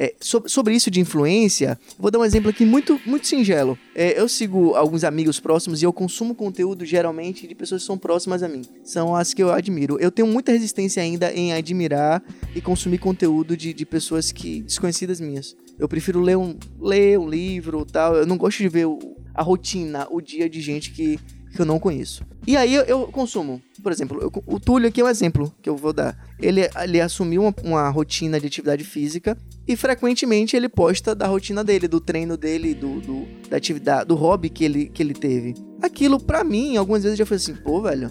é, 0.00 0.14
so- 0.20 0.44
sobre 0.46 0.74
isso 0.74 0.90
de 0.90 1.00
influência, 1.00 1.78
vou 1.98 2.10
dar 2.10 2.18
um 2.20 2.24
exemplo 2.24 2.48
aqui 2.50 2.64
muito, 2.64 3.00
muito 3.04 3.26
singelo. 3.26 3.76
É, 3.94 4.18
eu 4.20 4.28
sigo 4.28 4.74
alguns 4.76 5.02
amigos 5.02 5.40
próximos 5.40 5.82
e 5.82 5.84
eu 5.84 5.92
consumo 5.92 6.34
conteúdo 6.34 6.84
geralmente 6.86 7.46
de 7.48 7.54
pessoas 7.54 7.82
que 7.82 7.86
são 7.86 7.98
próximas 7.98 8.42
a 8.42 8.48
mim. 8.48 8.62
São 8.84 9.14
as 9.16 9.34
que 9.34 9.42
eu 9.42 9.50
admiro. 9.52 9.98
Eu 9.98 10.10
tenho 10.12 10.28
muita 10.28 10.52
resistência 10.52 11.02
ainda 11.02 11.32
em 11.32 11.52
admirar 11.52 12.22
e 12.54 12.60
consumir 12.60 12.98
conteúdo 12.98 13.56
de, 13.56 13.74
de 13.74 13.84
pessoas 13.84 14.30
que 14.30 14.62
desconhecidas 14.62 15.20
minhas. 15.20 15.56
Eu 15.78 15.88
prefiro 15.88 16.20
ler 16.20 16.36
um, 16.36 16.56
ler 16.80 17.18
um 17.18 17.28
livro 17.28 17.84
tal. 17.84 18.14
Eu 18.14 18.26
não 18.26 18.36
gosto 18.36 18.58
de 18.58 18.68
ver 18.68 18.86
a 19.34 19.42
rotina, 19.42 20.06
o 20.10 20.20
dia 20.20 20.48
de 20.48 20.60
gente 20.60 20.90
que, 20.92 21.18
que 21.54 21.60
eu 21.60 21.66
não 21.66 21.78
conheço. 21.78 22.24
E 22.46 22.56
aí 22.56 22.74
eu, 22.74 22.82
eu 22.84 23.06
consumo. 23.08 23.60
Por 23.82 23.92
exemplo, 23.92 24.20
eu- 24.20 24.32
o 24.46 24.58
Túlio 24.58 24.88
aqui 24.88 25.00
é 25.00 25.04
um 25.04 25.08
exemplo 25.08 25.52
que 25.62 25.68
eu 25.68 25.76
vou 25.76 25.92
dar. 25.92 26.16
Ele, 26.40 26.62
ele 26.82 27.00
assumiu 27.00 27.42
uma, 27.42 27.54
uma 27.62 27.88
rotina 27.90 28.40
de 28.40 28.46
atividade 28.46 28.82
física 28.84 29.36
e 29.68 29.76
frequentemente 29.76 30.56
ele 30.56 30.68
posta 30.68 31.14
da 31.14 31.26
rotina 31.26 31.62
dele, 31.62 31.86
do 31.86 32.00
treino 32.00 32.36
dele, 32.36 32.74
do, 32.74 33.00
do- 33.00 33.26
da 33.48 33.56
atividade, 33.58 34.08
do 34.08 34.14
hobby 34.14 34.48
que 34.48 34.64
ele, 34.64 34.86
que 34.88 35.02
ele 35.02 35.14
teve. 35.14 35.54
Aquilo, 35.82 36.18
pra 36.18 36.42
mim, 36.42 36.76
algumas 36.76 37.02
vezes 37.02 37.18
eu 37.18 37.24
já 37.24 37.26
falei 37.28 37.36
assim, 37.42 37.54
pô, 37.54 37.82
velho, 37.82 38.10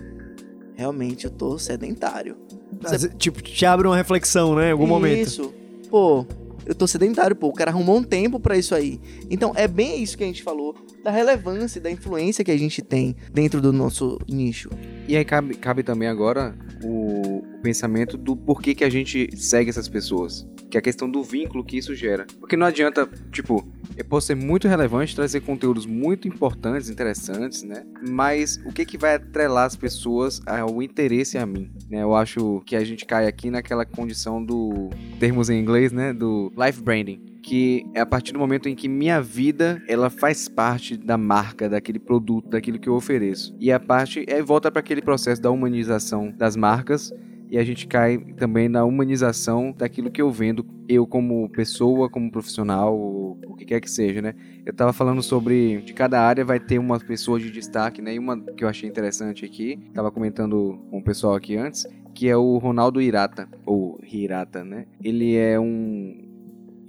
realmente 0.75 1.25
eu 1.25 1.31
tô 1.31 1.57
sedentário. 1.57 2.37
Mas, 2.81 3.09
tipo, 3.17 3.41
te 3.41 3.65
abre 3.65 3.87
uma 3.87 3.97
reflexão, 3.97 4.55
né? 4.55 4.69
Em 4.69 4.71
algum 4.71 4.85
momento. 4.87 5.27
Isso. 5.27 5.53
Pô, 5.89 6.25
eu 6.65 6.75
tô 6.75 6.85
sedentário, 6.85 7.35
pô. 7.35 7.47
O 7.47 7.53
cara 7.53 7.71
arrumou 7.71 7.97
um 7.97 8.03
tempo 8.03 8.39
pra 8.39 8.57
isso 8.57 8.75
aí. 8.75 8.99
Então, 9.29 9.51
é 9.55 9.67
bem 9.67 10.01
isso 10.03 10.17
que 10.17 10.23
a 10.23 10.27
gente 10.27 10.43
falou, 10.43 10.75
da 11.03 11.09
relevância, 11.09 11.79
e 11.79 11.81
da 11.81 11.89
influência 11.89 12.43
que 12.43 12.51
a 12.51 12.57
gente 12.57 12.81
tem 12.81 13.15
dentro 13.33 13.59
do 13.61 13.73
nosso 13.73 14.19
nicho. 14.29 14.69
E 15.07 15.15
aí 15.17 15.25
cabe, 15.25 15.55
cabe 15.55 15.81
também 15.81 16.07
agora 16.07 16.53
o, 16.83 17.37
o 17.39 17.61
pensamento 17.63 18.17
do 18.17 18.35
porquê 18.35 18.75
que 18.75 18.83
a 18.83 18.89
gente 18.89 19.29
segue 19.37 19.69
essas 19.69 19.87
pessoas. 19.89 20.45
Que 20.69 20.77
é 20.77 20.79
a 20.79 20.83
questão 20.83 21.09
do 21.09 21.23
vínculo 21.23 21.63
que 21.63 21.77
isso 21.77 21.95
gera. 21.95 22.25
Porque 22.39 22.57
não 22.57 22.67
adianta, 22.67 23.07
tipo, 23.31 23.65
eu 23.95 24.05
posso 24.05 24.27
ser 24.27 24.35
muito 24.35 24.67
relevante, 24.67 25.15
trazer 25.15 25.41
conteúdos 25.41 25.85
muito 25.85 26.27
importantes, 26.27 26.89
interessantes, 26.89 27.63
né? 27.63 27.83
Mas 28.07 28.59
o 28.65 28.71
que 28.71 28.85
que 28.85 28.97
vai 28.97 29.15
atrelar 29.15 29.65
as 29.65 29.75
pessoas 29.75 30.41
ao 30.45 30.81
interesse 30.81 31.37
a 31.37 31.45
mim, 31.45 31.71
né? 31.89 32.03
Eu 32.03 32.15
acho 32.15 32.61
que 32.65 32.75
a 32.75 32.83
gente 32.83 33.05
cai 33.05 33.27
aqui 33.27 33.49
naquela 33.49 33.85
condição 33.85 34.43
do 34.43 34.89
termos 35.19 35.49
em 35.49 35.59
inglês, 35.59 35.91
né? 35.91 36.13
Do 36.13 36.51
life 36.57 36.81
branding 36.81 37.37
que 37.47 37.85
é 37.93 38.01
a 38.01 38.05
partir 38.05 38.33
do 38.33 38.39
momento 38.39 38.67
em 38.67 38.75
que 38.75 38.89
minha 38.89 39.21
vida 39.21 39.81
ela 39.87 40.09
faz 40.09 40.49
parte 40.49 40.97
da 40.97 41.17
marca, 41.17 41.69
daquele 41.69 41.97
produto, 41.97 42.49
daquilo 42.49 42.77
que 42.77 42.89
eu 42.89 42.93
ofereço. 42.93 43.55
E 43.57 43.71
a 43.71 43.79
parte 43.79 44.25
é 44.27 44.43
volta 44.43 44.69
para 44.69 44.81
aquele 44.81 45.01
processo 45.01 45.41
da 45.41 45.49
humanização 45.49 46.29
das 46.29 46.57
marcas 46.57 47.13
e 47.49 47.57
a 47.57 47.63
gente 47.63 47.87
cai 47.87 48.17
também 48.17 48.67
na 48.67 48.83
humanização 48.83 49.73
daquilo 49.75 50.11
que 50.11 50.21
eu 50.21 50.31
vendo, 50.31 50.65
eu 50.87 51.07
como 51.07 51.49
pessoa, 51.49 52.09
como 52.09 52.31
profissional, 52.31 52.95
o 52.95 53.55
que 53.57 53.65
quer 53.65 53.81
que 53.81 53.89
seja, 53.89 54.21
né? 54.21 54.35
Eu 54.65 54.73
tava 54.73 54.93
falando 54.93 55.21
sobre 55.23 55.81
de 55.81 55.93
cada 55.93 56.21
área 56.21 56.43
vai 56.43 56.59
ter 56.59 56.77
uma 56.77 56.99
pessoa 56.99 57.39
de 57.39 57.49
destaque, 57.49 58.01
né? 58.01 58.15
E 58.15 58.19
uma 58.19 58.39
que 58.39 58.63
eu 58.63 58.67
achei 58.67 58.87
interessante 58.89 59.45
aqui, 59.45 59.79
tava 59.93 60.11
comentando 60.11 60.79
com 60.89 60.99
o 60.99 61.03
pessoal 61.03 61.35
aqui 61.35 61.55
antes, 61.55 61.87
que 62.13 62.27
é 62.27 62.35
o 62.35 62.57
Ronaldo 62.57 63.01
Hirata, 63.01 63.47
ou 63.65 63.99
Hirata, 64.03 64.63
né? 64.63 64.85
Ele 65.03 65.35
é 65.35 65.59
um 65.59 66.27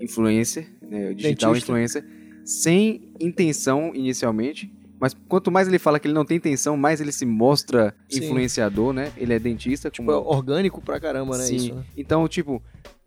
influencer, 0.01 0.69
né? 0.83 1.15
Digital 1.15 1.53
Dentista. 1.53 1.73
influencer, 1.73 2.05
sem 2.45 3.13
intenção 3.21 3.93
inicialmente, 3.95 4.73
mas 5.01 5.15
quanto 5.29 5.51
mais 5.51 5.69
ele 5.69 5.79
fala 5.79 5.99
que 5.99 6.07
ele 6.07 6.15
não 6.15 6.25
tem 6.25 6.37
intenção, 6.37 6.77
mais 6.77 7.01
ele 7.01 7.13
se 7.13 7.25
mostra 7.25 7.95
Sim. 8.09 8.25
influenciador, 8.25 8.93
né? 8.93 9.13
Ele 9.17 9.33
é 9.33 9.39
dentista, 9.39 9.91
Tipo, 9.91 10.11
é 10.11 10.15
como 10.15 10.29
orgânico 10.29 10.81
pra 10.81 10.99
caramba, 10.99 11.39
né? 11.39 11.45
Sim. 11.45 11.57
Isso, 11.57 11.75
né? 11.75 11.85
Então, 11.97 12.27
tipo, 12.29 12.63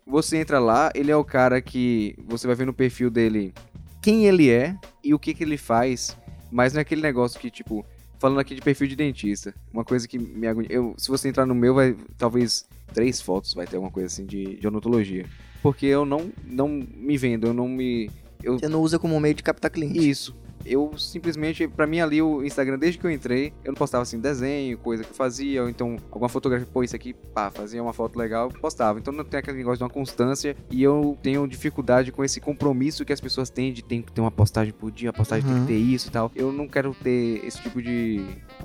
você 0.05 0.38
entra 0.38 0.60
lá, 0.60 0.91
ele 0.95 1.12
é 1.12 1.15
o 1.15 1.24
cara 1.24 1.62
que 1.62 2.15
você 2.27 2.48
vai 2.48 2.55
ver 2.55 2.65
no 2.65 2.74
perfil 2.74 3.10
dele 3.10 3.53
quem 4.01 4.25
ele 4.25 4.50
é 4.50 4.75
e 5.03 5.13
o 5.13 5.19
que 5.19 5.33
que 5.33 5.43
ele 5.43 5.57
faz, 5.57 6.17
mas 6.51 6.74
não 6.74 6.79
é 6.79 6.81
aquele 6.81 7.01
negócio 7.01 7.39
que, 7.39 7.51
tipo, 7.51 7.86
falando 8.19 8.39
aqui 8.39 8.55
de 8.55 8.62
perfil 8.62 8.88
de 8.88 8.95
dentista, 8.95 9.53
uma 9.74 9.83
coisa 9.83 10.07
que 10.07 10.17
me 10.17 10.48
agonia. 10.48 10.71
Eu, 10.71 10.93
se 10.98 11.10
você 11.10 11.27
entrar 11.27 11.45
no 11.45 11.55
meu, 11.55 11.74
vai 11.74 11.95
talvez 12.17 12.65
três 12.93 13.21
fotos 13.21 13.53
vai 13.53 13.65
ter 13.65 13.75
alguma 13.77 13.91
coisa 13.91 14.07
assim 14.07 14.25
de, 14.25 14.57
de 14.57 14.67
odontologia. 14.67 15.25
Porque 15.62 15.86
eu 15.86 16.05
não, 16.05 16.31
não 16.45 16.67
me 16.67 17.17
vendo, 17.17 17.48
eu 17.48 17.53
não 17.53 17.67
me. 17.67 18.10
Eu, 18.43 18.57
Você 18.60 18.67
não 18.67 18.81
usa 18.81 18.98
como 18.98 19.19
meio 19.19 19.36
de 19.36 19.43
captar 19.43 19.69
cliente. 19.69 20.07
isso. 20.10 20.36
Eu 20.65 20.91
simplesmente, 20.98 21.68
pra 21.68 21.88
mim 21.88 22.00
ali 22.00 22.22
o 22.22 22.44
Instagram, 22.44 22.77
desde 22.77 23.00
que 23.00 23.06
eu 23.06 23.12
entrei, 23.12 23.53
eu 23.63 23.72
não 23.72 23.75
postava 23.77 24.03
assim 24.03 24.20
desenho, 24.20 24.77
coisa 24.77 25.03
que 25.03 25.10
eu 25.12 25.15
fazia, 25.15 25.63
ou 25.63 25.70
então 25.70 25.98
alguma 26.12 26.30
fotografia, 26.30 26.68
pô, 26.72 26.84
isso 26.84 26.96
aqui, 26.96 27.13
pá, 27.34 27.50
fazia 27.51 27.82
uma 27.82 27.94
foto 27.94 28.18
legal, 28.18 28.50
postava. 28.50 29.00
Então 29.00 29.13
não 29.13 29.24
tem 29.24 29.39
aquele 29.39 29.58
negócio 29.58 29.77
de 29.80 29.84
uma 29.84 29.89
constância 29.89 30.56
e 30.70 30.82
eu 30.84 31.18
tenho 31.22 31.48
dificuldade 31.48 32.12
com 32.12 32.24
esse 32.24 32.39
compromisso 32.39 33.03
que 33.06 33.13
as 33.13 33.22
pessoas 33.22 33.50
têm 33.50 33.74
de 33.74 33.84
ter 33.84 34.01
que 34.03 34.12
ter 34.12 34.22
uma 34.22 34.32
postagem 34.32 34.74
por 34.74 34.91
dia, 34.91 35.10
a 35.10 35.13
postagem 35.13 35.46
tem 35.46 35.56
Uhum. 35.56 35.62
que 35.65 35.74
ter 35.74 35.77
isso 35.80 36.08
e 36.08 36.12
tal. 36.12 36.32
Eu 36.36 36.51
não 36.51 36.68
quero 36.68 36.94
ter 36.94 37.44
esse 37.46 37.62
tipo 37.62 37.82
de, 37.82 38.18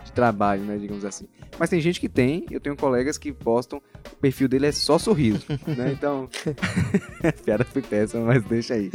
de 0.04 0.12
trabalho, 0.14 0.62
né, 0.62 0.76
digamos 0.78 1.04
assim. 1.04 1.26
Mas 1.58 1.70
tem 1.70 1.80
gente 1.80 1.98
que 2.00 2.08
tem, 2.08 2.44
eu 2.50 2.60
tenho 2.60 2.76
colegas 2.76 3.16
que 3.18 3.32
postam, 3.32 3.80
o 4.12 4.16
perfil 4.16 4.46
dele 4.48 4.66
é 4.66 4.72
só 4.72 4.98
sorriso, 4.98 5.44
né? 5.66 5.92
Então, 5.92 6.28
piada 7.44 7.64
foi 7.64 7.82
péssima, 7.82 8.24
mas 8.24 8.44
deixa 8.44 8.74
aí. 8.74 8.90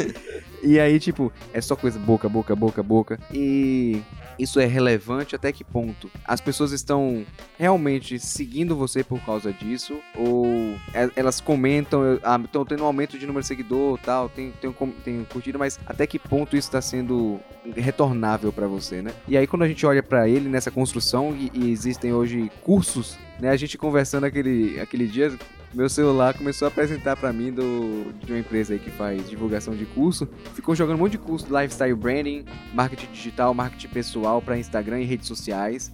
E 0.64 0.80
aí, 0.80 1.00
tipo, 1.00 1.32
é 1.54 1.60
só 1.62 1.76
coisa 1.76 1.98
boca, 2.00 2.30
boca, 2.30 2.56
boca, 2.56 2.84
boca. 2.84 3.20
E 3.34 4.02
isso 4.38 4.60
é 4.60 4.66
relevante 4.66 5.36
até 5.36 5.52
que 5.52 5.64
ponto? 5.64 6.10
As 6.26 6.40
pessoas 6.42 6.72
estão 6.72 7.26
realmente 7.58 8.20
seguindo 8.20 8.76
você 8.76 9.04
por 9.04 9.20
causa 9.22 9.52
disso? 9.52 10.00
Ou 10.16 10.46
é- 10.94 11.10
elas 11.16 11.40
comentam, 11.42 12.20
ah, 12.24 12.40
estão 12.44 12.66
tendo 12.66 12.84
um 12.84 12.86
aumento 12.88 13.18
de 13.18 13.26
número 13.26 13.42
de 13.42 13.48
seguidor 13.48 14.00
tal, 14.00 14.30
tem, 14.30 14.52
tem, 14.62 14.74
tem 15.04 15.24
curtida, 15.26 15.58
mas 15.58 15.80
até 15.86 16.06
que 16.08 16.18
ponto 16.20 16.56
isso 16.56 16.68
está 16.68 16.82
sendo 16.82 17.40
retornável 17.76 18.52
pra 18.52 18.68
você, 18.68 19.02
né? 19.02 19.12
E 19.28 19.38
aí, 19.38 19.46
quando 19.48 19.64
a 19.64 19.68
gente 19.68 19.86
olha 19.86 20.02
pra 20.04 20.28
ele 20.28 20.50
nessa 20.50 20.72
construção, 20.72 21.36
e, 21.36 21.52
e 21.54 21.72
existem 21.72 22.14
hoje 22.14 22.52
cursos, 22.62 23.18
né? 23.40 23.50
A 23.50 23.56
gente 23.58 23.78
conversando 23.78 24.26
aquele, 24.26 24.80
aquele 24.80 25.08
dia, 25.08 25.32
meu 25.74 25.88
celular 25.90 26.34
começou 26.34 26.66
a 26.66 26.70
apresentar 26.70 27.16
pra 27.16 27.32
mim 27.32 27.52
do, 27.52 28.14
de 28.26 28.32
uma 28.34 28.40
empresa 28.40 28.74
aí 28.74 28.80
que 28.80 28.92
faz 28.92 29.30
divulgação 29.30 29.74
de 29.74 29.86
curso. 29.86 30.28
Ficou 30.54 30.76
jogando 30.76 30.96
um 30.96 31.00
monte 31.00 31.14
de 31.14 31.18
curso 31.18 31.46
de 31.46 31.52
lifestyle 31.54 31.96
branding, 31.96 32.46
marketing 32.74 33.12
digital, 33.12 33.54
marketing 33.54 33.88
pessoal 33.88 34.42
pra 34.42 34.58
Instagram 34.58 35.00
e 35.02 35.06
redes 35.06 35.28
sociais. 35.28 35.92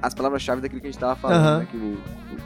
As 0.00 0.14
palavras-chave 0.14 0.60
daquilo 0.60 0.80
que 0.80 0.88
a 0.88 0.90
gente 0.90 0.98
tava 0.98 1.14
falando, 1.14 1.44
Aham. 1.44 1.58
né? 1.60 1.68
Que 1.70 1.76
o, 1.76 1.98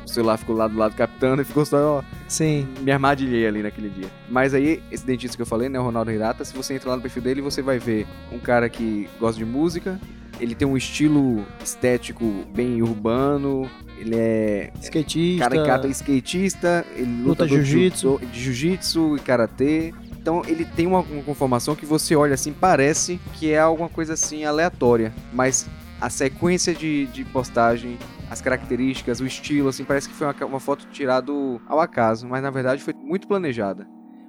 o 0.04 0.08
celular 0.08 0.36
ficou 0.36 0.54
lá 0.54 0.68
do 0.68 0.76
lado 0.76 0.94
captando 0.94 1.40
e 1.40 1.44
ficou 1.44 1.64
só, 1.64 1.98
ó, 1.98 2.02
Sim. 2.28 2.68
me 2.82 2.90
armadilhei 2.92 3.46
ali 3.46 3.62
naquele 3.62 3.88
dia. 3.88 4.10
Mas 4.28 4.52
aí, 4.52 4.82
esse 4.90 5.06
dentista 5.06 5.36
que 5.36 5.42
eu 5.42 5.46
falei, 5.46 5.68
né, 5.68 5.78
o 5.80 5.82
Ronaldo 5.82 6.10
Hirata, 6.10 6.44
se 6.44 6.54
você 6.54 6.74
entrar 6.74 6.90
lá 6.90 6.96
no 6.96 7.02
perfil 7.02 7.22
dele, 7.22 7.40
você 7.40 7.62
vai 7.62 7.78
ver 7.78 8.06
um 8.30 8.38
cara 8.38 8.68
que 8.68 9.08
gosta 9.18 9.38
de 9.38 9.44
música, 9.46 9.98
ele 10.38 10.54
tem 10.54 10.68
um 10.68 10.76
estilo 10.76 11.46
estético 11.64 12.44
bem 12.54 12.82
urbano, 12.82 13.70
ele 13.98 14.14
é 14.16 14.72
Skatista. 14.80 15.48
caricata 15.48 15.88
skatista, 15.88 16.86
ele 16.94 17.22
Luta 17.22 17.46
jiu-jitsu. 17.46 18.20
jiu-jitsu 18.32 19.16
e 19.16 19.20
karatê. 19.20 19.92
Então 20.18 20.42
ele 20.46 20.64
tem 20.64 20.86
uma, 20.86 21.00
uma 21.00 21.22
conformação 21.22 21.76
que 21.76 21.86
você 21.86 22.16
olha 22.16 22.34
assim, 22.34 22.52
parece 22.52 23.20
que 23.34 23.50
é 23.52 23.58
alguma 23.58 23.88
coisa 23.88 24.14
assim 24.14 24.44
aleatória, 24.44 25.12
mas 25.32 25.68
a 26.00 26.10
sequência 26.10 26.74
de, 26.74 27.06
de 27.06 27.24
postagem, 27.24 27.96
as 28.30 28.40
características, 28.40 29.20
o 29.20 29.26
estilo, 29.26 29.68
assim, 29.68 29.84
parece 29.84 30.08
que 30.08 30.14
foi 30.14 30.26
uma, 30.26 30.34
uma 30.46 30.60
foto 30.60 30.86
tirada 30.90 31.32
ao 31.66 31.80
acaso, 31.80 32.26
mas 32.26 32.42
na 32.42 32.50
verdade 32.50 32.82
foi 32.82 32.92
muito 32.94 33.28
planejada. 33.28 33.86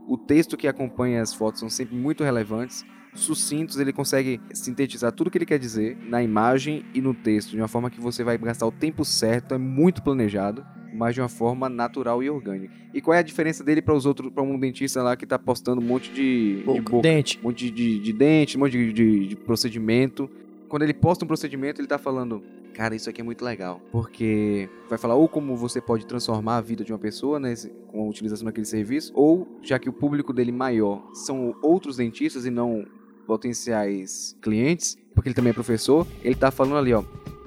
O 0.08 0.18
texto 0.18 0.56
que 0.56 0.68
acompanha 0.68 1.22
as 1.22 1.34
fotos 1.34 1.60
são 1.60 1.70
sempre 1.70 1.96
muito 1.96 2.24
relevantes, 2.24 2.86
sucintos, 3.14 3.78
ele 3.80 3.92
consegue 3.92 4.40
sintetizar 4.54 5.12
tudo 5.12 5.30
que 5.32 5.38
ele 5.38 5.46
quer 5.46 5.58
dizer 5.60 5.98
na 6.08 6.22
imagem 6.22 6.84
e 6.94 7.02
no 7.02 7.14
texto, 7.14 7.52
de 7.52 7.58
uma 7.58 7.68
forma 7.68 7.90
que 7.90 8.00
você 8.00 8.24
vai 8.24 8.38
gastar 8.38 8.68
o 8.68 8.72
tempo 8.72 9.04
certo, 9.04 9.54
é 9.56 9.58
muito 9.58 10.02
planejado, 10.04 10.66
mas 10.94 11.14
de 11.16 11.22
uma 11.22 11.30
forma 11.30 11.68
natural 11.70 12.22
e 12.24 12.30
orgânica. 12.30 12.74
E 12.94 13.02
qual 13.02 13.14
é 13.16 13.20
a 13.20 13.24
diferença 13.24 13.64
dele 13.64 13.82
para 13.82 13.94
os 13.94 14.06
outros, 14.06 14.32
para 14.32 14.42
um 14.44 14.58
dentista 14.58 15.02
lá 15.04 15.16
que 15.16 15.26
tá 15.26 15.38
postando 15.38 15.82
um 15.82 15.84
monte 15.84 16.12
de, 16.12 16.64
de 16.64 16.82
boca, 16.82 17.02
Dente. 17.02 17.40
um 17.40 17.48
monte 17.48 17.66
de, 17.66 17.72
de, 17.72 18.00
de 18.00 18.14
dente, 18.14 18.58
um 18.58 18.62
monte 18.62 18.72
de, 18.72 18.94
de- 18.94 19.28
de 19.28 19.36
procedimento. 19.36 20.30
Quando 20.68 20.84
ele 20.84 20.94
posta 20.94 21.26
um 21.26 21.28
procedimento, 21.28 21.82
ele 21.82 21.88
tá 21.88 21.98
falando, 21.98 22.44
cara, 22.74 22.96
isso 22.96 23.10
aqui 23.10 23.22
é 23.22 23.24
muito 23.24 23.44
legal. 23.44 23.82
Porque 23.92 24.70
vai 24.90 24.98
falar 24.98 25.16
ou 25.16 25.28
como 25.28 25.56
você 25.56 25.82
pode 25.82 26.06
transformar 26.06 26.58
a 26.58 26.62
vida 26.62 26.84
de 26.84 26.92
uma 26.92 27.00
pessoa 27.00 27.40
né, 27.40 27.54
com 27.88 28.02
a 28.02 28.08
utilização 28.08 28.46
daquele 28.46 28.66
serviço, 28.66 29.12
ou 29.16 29.48
já 29.62 29.80
que 29.80 29.90
o 29.90 29.94
público 29.94 30.34
dele 30.34 30.52
maior 30.52 31.10
são 31.14 31.56
outros 31.62 31.98
dentistas 31.98 32.46
e 32.46 32.50
não 32.50 32.86
potenciais 33.26 34.38
clientes, 34.42 34.98
porque 35.14 35.30
ele 35.30 35.36
também 35.36 35.50
é 35.50 35.54
professor, 35.54 36.08
ele 36.24 36.36
tá 36.36 36.50
falando 36.50 36.78
ali, 36.78 36.94
ó, 36.94 37.04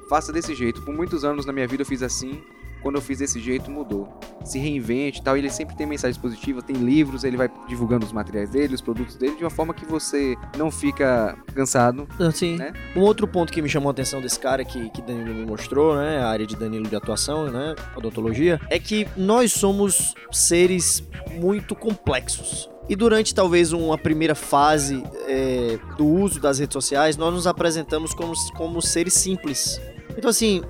faça 0.09 0.33
desse 0.33 0.55
jeito. 0.55 0.83
Por 0.83 0.95
muitos 0.95 1.25
anos 1.25 1.47
na 1.47 1.53
minha 1.53 1.67
vida 1.67 1.83
eu 1.83 1.87
fiz 1.87 2.03
assim, 2.03 2.43
quando 2.82 2.96
eu 2.96 3.02
fiz 3.02 3.18
desse 3.18 3.40
jeito 3.40 3.70
mudou. 3.70 4.08
Se 4.44 4.58
reinvente 4.58 5.20
e 5.20 5.22
tal. 5.22 5.37
Ele 5.37 5.50
sempre 5.50 5.76
tem 5.76 5.87
mensagens 5.87 6.18
positivas, 6.18 6.64
tem 6.64 6.76
livros, 6.76 7.25
ele 7.25 7.37
vai 7.37 7.50
divulgando 7.68 8.04
os 8.04 8.12
materiais 8.12 8.50
dele, 8.50 8.75
os 8.75 8.80
produtos 8.80 9.16
dele, 9.16 9.37
de 9.37 9.44
uma 9.44 9.50
forma 9.50 9.72
que 9.75 9.84
você 9.84 10.37
não 10.56 10.70
fica 10.70 11.37
cansado. 11.54 12.08
Assim, 12.18 12.56
Né? 12.56 12.72
um 12.96 13.00
outro 13.00 13.26
ponto 13.26 13.52
que 13.52 13.62
me 13.62 13.68
chamou 13.68 13.88
a 13.88 13.92
atenção 13.92 14.20
desse 14.20 14.38
cara 14.38 14.64
que, 14.64 14.90
que 14.90 15.02
Danilo 15.02 15.34
me 15.34 15.46
mostrou, 15.46 15.96
né, 15.96 16.18
a 16.18 16.28
área 16.28 16.46
de 16.46 16.56
Danilo 16.56 16.88
de 16.88 16.96
atuação, 16.96 17.50
né, 17.50 17.75
odontologia, 17.96 18.60
é 18.68 18.78
que 18.78 19.06
nós 19.16 19.52
somos 19.52 20.14
seres 20.32 21.02
muito 21.32 21.75
complexos. 21.75 22.68
E 22.88 22.96
durante 22.96 23.34
talvez 23.34 23.72
uma 23.72 23.96
primeira 23.96 24.34
fase 24.34 25.02
é, 25.28 25.78
do 25.96 26.06
uso 26.06 26.40
das 26.40 26.58
redes 26.58 26.75
sociais, 26.75 27.16
nós 27.16 27.32
nos 27.32 27.46
apresentamos 27.46 28.12
como, 28.12 28.32
como 28.56 28.82
seres 28.82 29.14
simples. 29.14 29.80
Então 30.16 30.28
assim, 30.28 30.62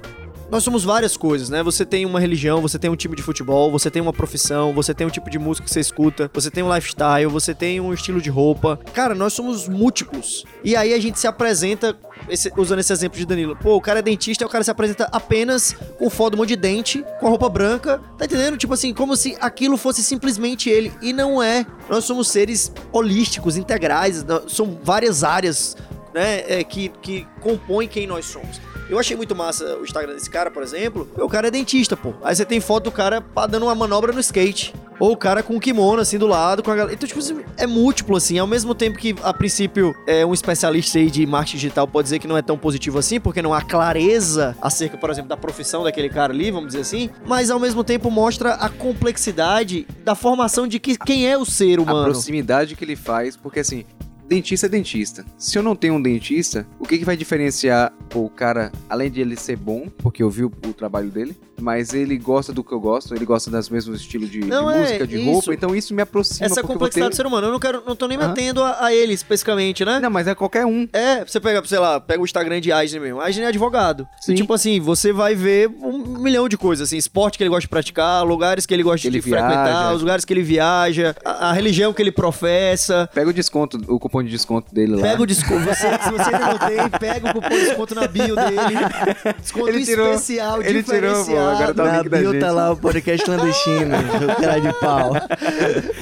nós 0.50 0.64
somos 0.64 0.85
várias 0.85 1.16
coisas, 1.16 1.49
né? 1.49 1.62
Você 1.62 1.85
tem 1.87 2.04
uma 2.04 2.19
religião, 2.21 2.61
você 2.61 2.78
tem 2.78 2.90
um 2.90 2.97
time 2.97 3.14
de 3.14 3.23
futebol, 3.23 3.71
você 3.71 3.90
tem 3.90 4.02
uma 4.02 4.12
profissão, 4.12 4.73
você 4.73 4.92
tem 4.92 5.07
um 5.07 5.11
tipo 5.11 5.30
de 5.30 5.38
música 5.38 5.66
que 5.66 5.73
você 5.73 5.80
escuta, 5.80 6.30
você 6.33 6.50
tem 6.50 6.62
um 6.62 6.75
lifestyle, 6.75 7.26
você 7.26 7.54
tem 7.54 7.80
um 7.80 7.92
estilo 7.95 8.21
de 8.21 8.30
roupa. 8.30 8.78
Cara, 8.92 9.14
nós 9.14 9.33
somos 9.33 9.69
múltiplos. 9.69 10.45
E 10.64 10.75
aí 10.75 10.92
a 10.92 10.99
gente 11.00 11.19
se 11.19 11.26
apresenta, 11.26 11.97
esse- 12.28 12.52
usando 12.57 12.80
esse 12.80 12.92
exemplo 12.92 13.19
de 13.19 13.25
Danilo. 13.26 13.57
Pô, 13.57 13.76
o 13.76 13.80
cara 13.80 14.00
é 14.00 14.02
dentista 14.02 14.45
o 14.45 14.49
cara 14.49 14.64
se 14.64 14.71
apresenta 14.71 15.09
apenas 15.12 15.75
com 15.99 16.09
foto 16.11 16.45
de 16.45 16.57
dente, 16.57 17.04
com 17.21 17.26
a 17.26 17.30
roupa 17.30 17.49
branca. 17.49 18.00
Tá 18.19 18.25
entendendo? 18.25 18.57
Tipo 18.57 18.75
assim, 18.75 18.92
como 18.92 19.16
se 19.16 19.37
aquilo 19.40 19.76
fosse 19.76 20.02
simplesmente 20.02 20.69
ele. 20.69 20.92
E 21.02 21.12
não 21.12 21.42
é. 21.42 21.64
Nós 21.88 22.04
somos 22.04 22.28
seres 22.28 22.73
holísticos, 22.92 23.57
integrais. 23.57 24.25
São 24.49 24.78
várias 24.83 25.23
áreas 25.23 25.76
né, 26.14 26.42
é, 26.49 26.64
que, 26.64 26.88
que 27.00 27.26
compõem 27.40 27.87
quem 27.87 28.07
nós 28.07 28.26
somos. 28.26 28.61
Eu 28.90 28.99
achei 28.99 29.16
muito 29.16 29.37
massa 29.37 29.76
o 29.78 29.85
Instagram 29.85 30.14
desse 30.14 30.28
cara, 30.28 30.50
por 30.50 30.62
exemplo. 30.62 31.09
O 31.16 31.28
cara 31.28 31.49
é 31.49 31.50
dentista, 31.50 31.97
pô. 31.97 32.12
Aí 32.23 32.35
você 32.35 32.44
tem 32.44 32.61
foto 32.61 32.85
do 32.85 32.92
cara 32.92 33.25
dando 33.49 33.64
uma 33.66 33.75
manobra 33.75 34.12
no 34.12 34.18
skate. 34.20 34.75
Ou 34.99 35.12
o 35.12 35.16
cara 35.16 35.42
com 35.42 35.54
um 35.54 35.59
kimono, 35.61 36.02
assim, 36.02 36.18
do 36.18 36.26
lado, 36.26 36.62
com 36.62 36.70
a 36.70 36.75
galera. 36.76 36.92
Então, 36.94 37.09
tipo 37.09 37.20
é 37.56 37.66
múltiplo, 37.66 38.16
assim. 38.16 38.38
Ao 38.38 38.47
mesmo 38.47 38.75
tempo 38.75 38.99
que, 38.99 39.14
a 39.23 39.32
princípio, 39.32 39.94
é 40.06 40.26
um 40.26 40.35
especialista 40.35 40.99
aí 40.99 41.11
de 41.11 41.25
marketing 41.25 41.56
digital 41.56 41.88
pode 41.88 42.04
dizer 42.06 42.18
que 42.18 42.26
não 42.26 42.37
é 42.37 42.42
tão 42.42 42.59
positivo 42.59 42.99
assim, 42.99 43.18
porque 43.18 43.40
não 43.40 43.54
há 43.54 43.62
clareza 43.62 44.54
acerca, 44.61 44.99
por 44.99 45.09
exemplo, 45.09 45.28
da 45.28 45.37
profissão 45.38 45.85
daquele 45.85 46.11
cara 46.11 46.32
ali, 46.32 46.50
vamos 46.50 46.66
dizer 46.68 46.80
assim. 46.80 47.09
Mas, 47.25 47.50
ao 47.50 47.59
mesmo 47.59 47.82
tempo, 47.82 48.11
mostra 48.11 48.54
a 48.54 48.68
complexidade 48.68 49.87
da 50.04 50.14
formação 50.14 50.66
de 50.66 50.78
que, 50.78 50.99
quem 50.99 51.26
é 51.26 51.38
o 51.38 51.44
ser 51.47 51.78
A 51.78 51.82
humano. 51.82 52.04
proximidade 52.04 52.76
que 52.76 52.85
ele 52.85 52.97
faz, 52.97 53.37
porque 53.37 53.61
assim, 53.61 53.87
dentista 54.30 54.66
é 54.66 54.68
dentista. 54.68 55.26
Se 55.37 55.58
eu 55.58 55.62
não 55.62 55.75
tenho 55.75 55.94
um 55.94 56.00
dentista, 56.00 56.64
o 56.78 56.87
que, 56.87 56.99
que 56.99 57.04
vai 57.04 57.16
diferenciar 57.16 57.92
o 58.14 58.30
cara, 58.30 58.70
além 58.88 59.10
de 59.10 59.20
ele 59.20 59.34
ser 59.34 59.56
bom, 59.56 59.88
porque 59.99 60.22
eu 60.22 60.30
vi 60.30 60.44
o, 60.44 60.52
o 60.68 60.72
trabalho 60.72 61.10
dele, 61.10 61.37
mas 61.60 61.92
ele 61.92 62.16
gosta 62.16 62.52
do 62.52 62.64
que 62.64 62.72
eu 62.72 62.80
gosto, 62.80 63.14
ele 63.14 63.25
gosta 63.25 63.50
das 63.50 63.68
mesmos 63.68 64.00
estilos 64.00 64.30
de, 64.30 64.40
de 64.40 64.46
Não, 64.46 64.70
é, 64.70 64.80
música, 64.80 65.06
de 65.06 65.16
isso. 65.16 65.30
roupa, 65.30 65.54
então 65.54 65.75
isso 65.75 65.94
me 65.94 66.02
aproxima. 66.02 66.46
Essa 66.46 66.62
complexidade 66.62 67.10
do 67.10 67.16
ser 67.16 67.26
humano. 67.26 67.49
Eu 67.49 67.52
não 67.52 67.60
quero, 67.60 67.82
não 67.87 67.94
tô 67.94 68.06
nem 68.06 68.16
me 68.16 68.25
atendo 68.25 68.62
a, 68.62 68.87
a 68.87 68.94
ele 68.94 69.12
especificamente, 69.12 69.84
né? 69.84 70.00
Não, 70.00 70.10
mas 70.10 70.26
é 70.26 70.34
qualquer 70.34 70.64
um. 70.64 70.88
É, 70.92 71.25
você 71.25 71.38
pega, 71.38 71.64
sei 71.66 71.78
lá, 71.78 72.00
pega 72.00 72.20
o 72.20 72.25
Instagram 72.25 72.60
de 72.60 72.72
Aisne 72.72 72.99
mesmo. 72.99 73.20
Aisne 73.20 73.42
é 73.42 73.46
advogado. 73.49 74.06
Sim. 74.20 74.32
E, 74.32 74.37
tipo 74.37 74.52
assim, 74.54 74.80
você 74.80 75.12
vai 75.12 75.34
ver 75.34 75.68
um 75.68 76.18
milhão 76.18 76.49
de 76.49 76.56
coisas, 76.56 76.88
assim, 76.88 76.96
esporte 76.96 77.37
que 77.37 77.44
ele 77.44 77.50
gosta 77.50 77.62
de 77.62 77.68
praticar, 77.68 78.25
lugares 78.25 78.64
que 78.64 78.72
ele 78.72 78.82
gosta 78.82 79.06
ele 79.06 79.20
de 79.20 79.22
frequentar, 79.22 79.64
viaja. 79.64 79.94
os 79.94 80.00
lugares 80.00 80.25
que 80.25 80.32
ele 80.32 80.42
viaja, 80.42 81.14
a, 81.25 81.50
a 81.50 81.52
religião 81.52 81.92
que 81.92 82.00
ele 82.00 82.12
professa. 82.12 83.08
Pega 83.12 83.30
o 83.30 83.32
desconto, 83.32 83.78
o 83.88 83.99
cupom 83.99 84.19
de 84.22 84.30
desconto 84.30 84.74
dele 84.74 84.96
lá. 84.96 85.02
Pega 85.02 85.22
o 85.22 85.26
desconto. 85.26 85.60
Você, 85.64 85.74
se 85.74 86.10
você 86.10 86.34
ainda 86.34 86.46
não 86.46 86.58
tem, 86.58 86.98
pega 86.98 87.30
o 87.30 87.32
cupom 87.34 87.48
de 87.48 87.60
desconto 87.64 87.94
na 87.94 88.06
bio 88.08 88.34
dele. 88.36 89.34
Desconto 89.40 89.68
Ele 89.68 89.84
tirou- 89.84 90.12
especial, 90.12 90.62
ele 90.62 90.82
tirou, 90.82 91.00
pô, 91.00 91.18
diferenciado. 91.20 91.50
agora 91.50 91.74
tá 91.74 91.82
o 91.82 91.86
Na 91.86 91.92
link 91.98 92.08
da 92.08 92.18
bio 92.18 92.32
gente. 92.32 92.40
tá 92.40 92.50
lá 92.52 92.70
o 92.72 92.76
podcast 92.76 93.25
clandestino, 93.25 93.97
o 94.32 94.40
cara 94.40 94.58
de 94.60 94.73
pau. 94.80 95.12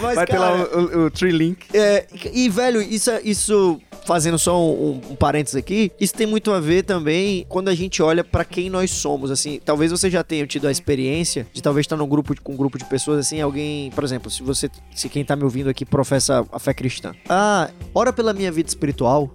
Mas, 0.01 0.15
Vai 0.15 0.27
ter 0.27 0.33
cara, 0.33 0.51
lá 0.51 0.57
o, 0.57 0.79
o, 0.79 1.05
o 1.07 1.11
Tree 1.11 1.33
Link. 1.33 1.67
É, 1.75 2.07
e, 2.33 2.49
velho, 2.49 2.81
isso, 2.83 3.11
isso 3.25 3.81
fazendo 4.09 4.39
só 4.39 4.59
um, 4.59 4.71
um, 4.73 5.01
um 5.11 5.15
parênteses 5.15 5.55
aqui, 5.55 5.93
isso 6.01 6.15
tem 6.15 6.27
muito 6.27 6.51
a 6.51 6.59
ver 6.59 6.83
também 6.83 7.45
quando 7.47 7.69
a 7.69 7.75
gente 7.75 8.03
olha 8.03 8.25
pra 8.25 8.43
quem 8.43 8.71
nós 8.71 8.91
somos, 8.91 9.31
assim, 9.31 9.61
talvez 9.63 9.91
você 9.91 10.09
já 10.09 10.25
tenha 10.25 10.47
tido 10.47 10.67
a 10.67 10.71
experiência 10.71 11.47
de 11.53 11.63
talvez 11.63 11.85
estar 11.85 11.95
num 11.95 12.09
grupo 12.09 12.35
de- 12.35 12.41
com 12.41 12.55
um 12.55 12.57
grupo 12.57 12.79
de 12.79 12.87
pessoas 12.87 13.19
assim, 13.19 13.39
alguém, 13.43 13.91
por 13.91 14.03
exemplo, 14.03 14.31
se 14.31 14.43
você, 14.43 14.71
se 14.95 15.11
quem 15.11 15.23
tá 15.27 15.37
me 15.37 15.45
ouvindo 15.45 15.69
aqui 15.69 15.85
professa 15.85 16.43
a 16.51 16.59
fé 16.59 16.73
cristã. 16.73 17.13
Ah, 17.29 17.69
ora 17.95 18.11
pela 18.11 18.33
minha 18.33 18.51
vida 18.51 18.71
espiritual. 18.71 19.31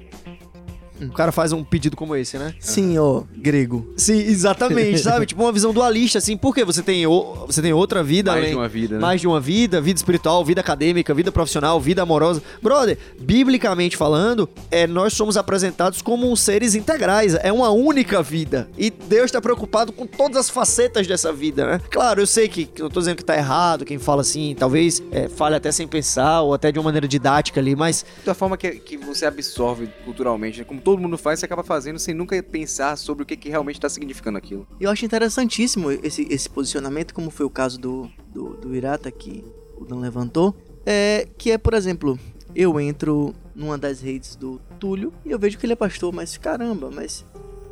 O 1.09 1.13
cara 1.13 1.31
faz 1.31 1.51
um 1.51 1.63
pedido 1.63 1.95
como 1.95 2.15
esse, 2.15 2.37
né? 2.37 2.53
Sim, 2.59 2.97
ó, 2.97 3.23
grego. 3.35 3.93
Sim, 3.97 4.17
exatamente, 4.19 4.99
sabe? 5.03 5.25
Tipo 5.25 5.41
uma 5.43 5.51
visão 5.51 5.73
dualista, 5.73 6.17
assim. 6.17 6.35
Por 6.37 6.53
quê? 6.53 6.63
Você 6.63 6.81
tem, 6.81 7.05
o- 7.07 7.45
você 7.47 7.61
tem 7.61 7.73
outra 7.73 8.03
vida 8.03 8.31
Mais 8.31 8.41
além... 8.43 8.51
de 8.51 8.57
uma 8.59 8.67
vida, 8.67 8.95
né? 8.95 9.01
Mais 9.01 9.21
de 9.21 9.27
uma 9.27 9.39
vida, 9.39 9.81
vida 9.81 9.97
espiritual, 9.97 10.43
vida 10.45 10.61
acadêmica, 10.61 11.13
vida 11.13 11.31
profissional, 11.31 11.79
vida 11.79 12.01
amorosa. 12.01 12.41
Brother, 12.61 12.97
biblicamente 13.19 13.97
falando, 13.97 14.47
é, 14.69 14.85
nós 14.85 15.13
somos 15.13 15.35
apresentados 15.37 16.01
como 16.01 16.35
seres 16.37 16.75
integrais. 16.75 17.33
É 17.35 17.51
uma 17.51 17.69
única 17.71 18.21
vida. 18.21 18.69
E 18.77 18.89
Deus 18.89 19.25
está 19.25 19.41
preocupado 19.41 19.91
com 19.91 20.05
todas 20.05 20.37
as 20.37 20.49
facetas 20.49 21.07
dessa 21.07 21.33
vida, 21.33 21.65
né? 21.65 21.81
Claro, 21.89 22.21
eu 22.21 22.27
sei 22.27 22.47
que, 22.47 22.65
que 22.65 22.81
eu 22.81 22.85
não 22.85 22.91
tô 22.91 22.99
dizendo 22.99 23.17
que 23.17 23.25
tá 23.25 23.35
errado, 23.35 23.85
quem 23.85 23.97
fala 23.97 24.21
assim, 24.21 24.55
talvez 24.57 25.01
é, 25.11 25.27
fale 25.27 25.55
até 25.55 25.71
sem 25.71 25.87
pensar, 25.87 26.41
ou 26.41 26.53
até 26.53 26.71
de 26.71 26.77
uma 26.79 26.85
maneira 26.85 27.07
didática 27.07 27.59
ali, 27.59 27.75
mas 27.75 28.05
Da 28.25 28.33
forma 28.33 28.55
que, 28.57 28.71
que 28.71 28.97
você 28.97 29.25
absorve 29.25 29.89
culturalmente, 30.05 30.59
né? 30.59 30.65
como 30.65 30.79
todo 30.79 30.92
mundo 31.01 31.17
faz, 31.17 31.39
você 31.39 31.45
acaba 31.45 31.63
fazendo 31.63 31.99
sem 31.99 32.13
nunca 32.13 32.41
pensar 32.43 32.97
sobre 32.97 33.23
o 33.23 33.25
que, 33.25 33.35
que 33.35 33.49
realmente 33.49 33.79
tá 33.79 33.89
significando 33.89 34.37
aquilo. 34.37 34.67
Eu 34.79 34.89
acho 34.89 35.05
interessantíssimo 35.05 35.91
esse, 35.91 36.27
esse 36.29 36.49
posicionamento, 36.49 37.13
como 37.13 37.29
foi 37.29 37.45
o 37.45 37.49
caso 37.49 37.79
do, 37.79 38.09
do, 38.27 38.55
do 38.55 38.75
Irata 38.75 39.11
que 39.11 39.43
o 39.77 39.85
Dan 39.85 39.99
levantou. 39.99 40.55
É, 40.85 41.27
que 41.37 41.51
é, 41.51 41.57
por 41.57 41.73
exemplo, 41.73 42.19
eu 42.55 42.79
entro 42.79 43.33
numa 43.55 43.77
das 43.77 44.01
redes 44.01 44.35
do 44.35 44.59
Túlio 44.79 45.13
e 45.25 45.31
eu 45.31 45.39
vejo 45.39 45.57
que 45.57 45.65
ele 45.65 45.73
é 45.73 45.77
pastor, 45.77 46.13
mas 46.13 46.37
caramba, 46.37 46.89
mas 46.93 47.25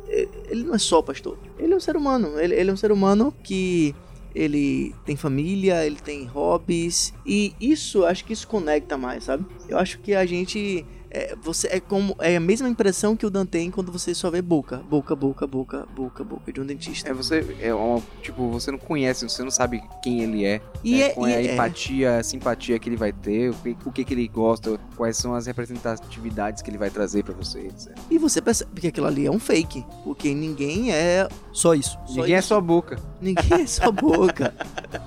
é, 0.08 0.28
ele 0.48 0.64
não 0.64 0.74
é 0.74 0.78
só 0.78 1.02
pastor. 1.02 1.38
Ele 1.58 1.72
é 1.72 1.76
um 1.76 1.80
ser 1.80 1.96
humano. 1.96 2.38
Ele, 2.38 2.54
ele 2.54 2.70
é 2.70 2.72
um 2.72 2.76
ser 2.76 2.92
humano 2.92 3.32
que 3.42 3.94
ele 4.34 4.94
tem 5.04 5.16
família, 5.16 5.84
ele 5.84 5.96
tem 5.96 6.24
hobbies 6.24 7.12
e 7.26 7.54
isso, 7.60 8.04
acho 8.04 8.24
que 8.24 8.32
isso 8.32 8.48
conecta 8.48 8.96
mais, 8.96 9.24
sabe? 9.24 9.44
Eu 9.68 9.78
acho 9.78 9.98
que 9.98 10.14
a 10.14 10.24
gente 10.24 10.86
é, 11.14 11.36
você 11.42 11.68
é 11.68 11.78
como 11.80 12.16
é 12.18 12.36
a 12.36 12.40
mesma 12.40 12.68
impressão 12.68 13.14
que 13.16 13.26
o 13.26 13.30
Dan 13.30 13.44
tem 13.46 13.70
quando 13.70 13.92
você 13.92 14.14
só 14.14 14.30
vê 14.30 14.40
boca, 14.40 14.78
boca, 14.78 15.14
boca, 15.14 15.46
boca, 15.46 15.86
boca, 15.94 16.24
boca 16.24 16.52
de 16.52 16.60
um 16.60 16.64
dentista. 16.66 17.10
É 17.10 17.12
você, 17.12 17.56
é 17.60 17.74
uma, 17.74 18.00
tipo, 18.22 18.48
você 18.50 18.70
não 18.70 18.78
conhece, 18.78 19.28
você 19.28 19.42
não 19.42 19.50
sabe 19.50 19.82
quem 20.02 20.22
ele 20.22 20.44
é, 20.44 20.60
E 20.82 20.96
né? 20.96 21.00
é- 21.02 21.08
qual 21.10 21.28
e 21.28 21.32
é 21.32 21.36
a 21.36 21.40
é- 21.42 21.52
empatia, 21.54 22.16
a 22.18 22.22
simpatia 22.22 22.78
que 22.78 22.88
ele 22.88 22.96
vai 22.96 23.12
ter, 23.12 23.50
o 23.50 23.54
que, 23.54 23.76
o 23.84 23.92
que, 23.92 24.04
que 24.04 24.14
ele 24.14 24.26
gosta, 24.28 24.78
quais 24.96 25.16
são 25.16 25.34
as 25.34 25.46
representatividades 25.46 26.62
que 26.62 26.70
ele 26.70 26.78
vai 26.78 26.88
trazer 26.90 27.22
pra 27.24 27.34
você, 27.34 27.60
etc. 27.66 27.92
E 28.10 28.16
você 28.18 28.40
percebe 28.40 28.80
que 28.80 28.86
aquilo 28.88 29.06
ali 29.06 29.26
é 29.26 29.30
um 29.30 29.38
fake, 29.38 29.84
porque 30.04 30.32
ninguém 30.34 30.92
é 30.92 31.28
só 31.52 31.74
isso. 31.74 31.98
só 32.06 32.14
Ninguém 32.20 32.36
é 32.36 32.38
isso. 32.38 32.48
só 32.48 32.60
boca. 32.60 32.98
Ninguém 33.20 33.62
é 33.62 33.66
só 33.66 33.90
boca. 33.92 34.54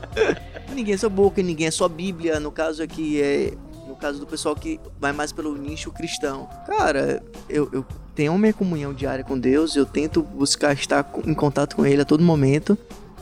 ninguém 0.74 0.94
é 0.94 0.98
só 0.98 1.10
boca, 1.10 1.42
ninguém 1.42 1.68
é 1.68 1.72
só 1.72 1.88
Bíblia. 1.88 2.40
No 2.40 2.52
caso 2.52 2.84
aqui 2.84 3.22
é. 3.22 3.54
No 3.96 4.02
caso 4.02 4.20
do 4.20 4.28
pessoal 4.28 4.54
que 4.58 4.78
vai 5.00 5.14
mais 5.14 5.32
pelo 5.32 5.56
nicho 5.58 5.90
cristão. 5.90 6.50
Cara, 6.68 7.24
eu, 7.48 7.70
eu 7.72 7.86
tenho 8.14 8.38
minha 8.38 8.54
comunhão 8.54 8.94
diária 8.94 9.24
com 9.24 9.40
Deus, 9.40 9.74
eu 9.78 9.86
tento 9.86 10.22
buscar 10.22 10.74
estar 10.74 11.10
em 11.26 11.34
contato 11.34 11.78
com 11.78 11.86
Ele 11.86 12.02
a 12.02 12.06
todo 12.06 12.22
momento, 12.22 12.78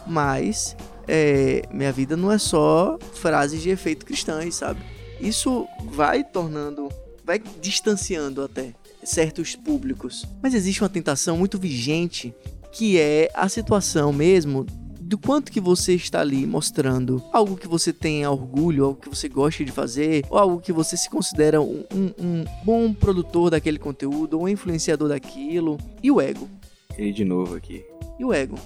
mas 0.08 0.76
é, 1.08 1.62
minha 1.72 1.92
vida 1.92 2.18
não 2.18 2.32
é 2.32 2.40
só 2.40 2.98
frases 3.14 3.62
de 3.62 3.70
efeito 3.70 4.04
cristãs, 4.04 4.56
sabe? 4.56 4.82
Isso 5.20 5.68
vai 5.92 6.24
tornando. 6.24 6.90
vai 7.24 7.40
distanciando 7.62 8.42
até 8.42 8.74
certos 9.04 9.56
públicos. 9.56 10.26
Mas 10.42 10.56
existe 10.56 10.82
uma 10.82 10.90
tentação 10.90 11.38
muito 11.38 11.60
vigente 11.60 12.34
que 12.72 12.98
é 13.00 13.30
a 13.36 13.48
situação 13.48 14.12
mesmo 14.12 14.66
do 15.14 15.18
quanto 15.20 15.52
que 15.52 15.62
você 15.62 15.94
está 15.94 16.22
ali 16.22 16.44
mostrando 16.48 17.22
algo 17.32 17.56
que 17.56 17.68
você 17.68 17.94
tenha 17.94 18.32
orgulho, 18.32 18.86
algo 18.86 19.00
que 19.00 19.08
você 19.08 19.30
gosta 19.30 19.64
de 19.64 19.72
fazer, 19.72 20.26
ou 20.28 20.40
algo 20.40 20.60
que 20.60 20.74
você 20.74 20.98
se 20.98 21.08
considera 21.08 21.62
um, 21.62 21.84
um- 21.94 22.14
um 22.20 22.46
bom 22.66 22.92
produtor 22.92 23.52
daquele 23.52 23.78
conteúdo, 23.78 24.38
ou 24.40 24.46
um 24.46 24.48
influenciador 24.50 25.10
daquilo, 25.10 25.78
e 26.02 26.10
o 26.10 26.20
ego. 26.20 26.50
Ele 26.98 27.12
de 27.14 27.24
novo 27.24 27.56
aqui. 27.56 27.86
E 28.18 28.26
o 28.26 28.34
ego. 28.34 28.58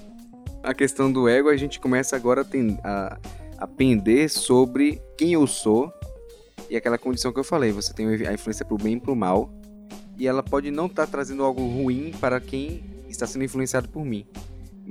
A 0.64 0.74
questão 0.74 1.12
do 1.12 1.28
ego, 1.28 1.50
a 1.50 1.58
gente 1.58 1.82
começa 1.82 2.16
agora 2.16 2.42
a, 2.42 2.46
ten- 2.46 2.78
a, 2.82 3.18
a 3.58 3.68
pender 3.68 4.30
sobre 4.30 5.02
quem 5.18 5.34
eu 5.34 5.46
sou 5.48 5.92
e 6.70 6.78
aquela 6.78 6.98
condição 6.98 7.34
que 7.34 7.40
eu 7.40 7.44
falei. 7.44 7.74
Você 7.74 7.94
tem 7.94 8.08
a 8.08 8.34
influência 8.34 8.64
pro 8.66 8.78
bem 8.78 8.94
e 8.94 9.00
pro 9.02 9.14
mal. 9.18 9.50
e 10.18 10.26
ela 10.26 10.42
pode 10.42 10.72
não 10.72 10.86
estar 10.86 11.08
trazendo 11.08 11.44
algo 11.44 11.62
ruim 11.68 12.14
para 12.22 12.40
quem 12.40 12.84
está 13.10 13.28
sendo 13.28 13.44
influenciado 13.44 13.88
por 13.90 14.04
mim, 14.06 14.26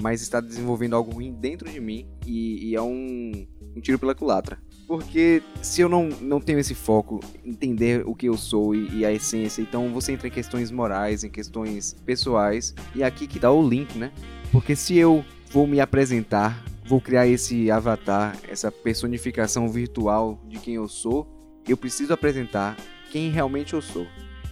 mas 0.01 0.23
está 0.23 0.41
desenvolvendo 0.41 0.95
algo 0.95 1.11
ruim 1.13 1.33
dentro 1.33 1.71
de 1.71 1.81
mim 1.81 2.07
e, 2.27 2.71
e 2.71 2.75
é 2.75 2.83
um, 2.83 3.47
um 3.75 3.81
tiro 3.81 3.99
pela 3.99 4.15
culatra. 4.15 4.59
Porque 4.87 5.43
se 5.63 5.81
eu 5.81 5.89
não, 5.89 6.09
não 6.21 6.41
tenho 6.41 6.59
esse 6.59 6.75
foco, 6.75 7.21
entender 7.45 8.07
o 8.07 8.15
que 8.15 8.27
eu 8.27 8.37
sou 8.37 8.75
e, 8.75 8.99
e, 8.99 9.05
a 9.05 9.13
essência, 9.13 9.61
então 9.61 9.93
você 9.93 10.13
entra 10.13 10.29
em 10.29 10.31
questões 10.31 10.71
morais, 10.71 11.25
em 11.25 11.31
questões 11.31 11.95
pessoais, 12.05 12.73
e 12.95 13.03
aqui 13.03 13.27
que 13.27 13.41
dá 13.41 13.51
o 13.51 13.69
link, 13.69 13.99
né? 13.99 14.13
Porque 14.53 14.77
se 14.77 14.97
eu 14.97 15.25
vou 15.51 15.67
me 15.67 15.81
apresentar, 15.81 16.65
vou 16.85 17.01
criar 17.01 17.27
esse 17.27 17.69
avatar, 17.69 18.39
essa 18.49 18.71
personificação 18.71 19.69
virtual 19.69 20.41
de 20.47 20.59
quem 20.61 20.75
eu 20.75 20.87
sou, 20.87 21.27
eu 21.67 21.77
preciso 21.77 22.13
apresentar 22.13 22.77
quem 23.11 23.31
realmente 23.31 23.75
eu 23.75 23.83
sou. 23.83 24.07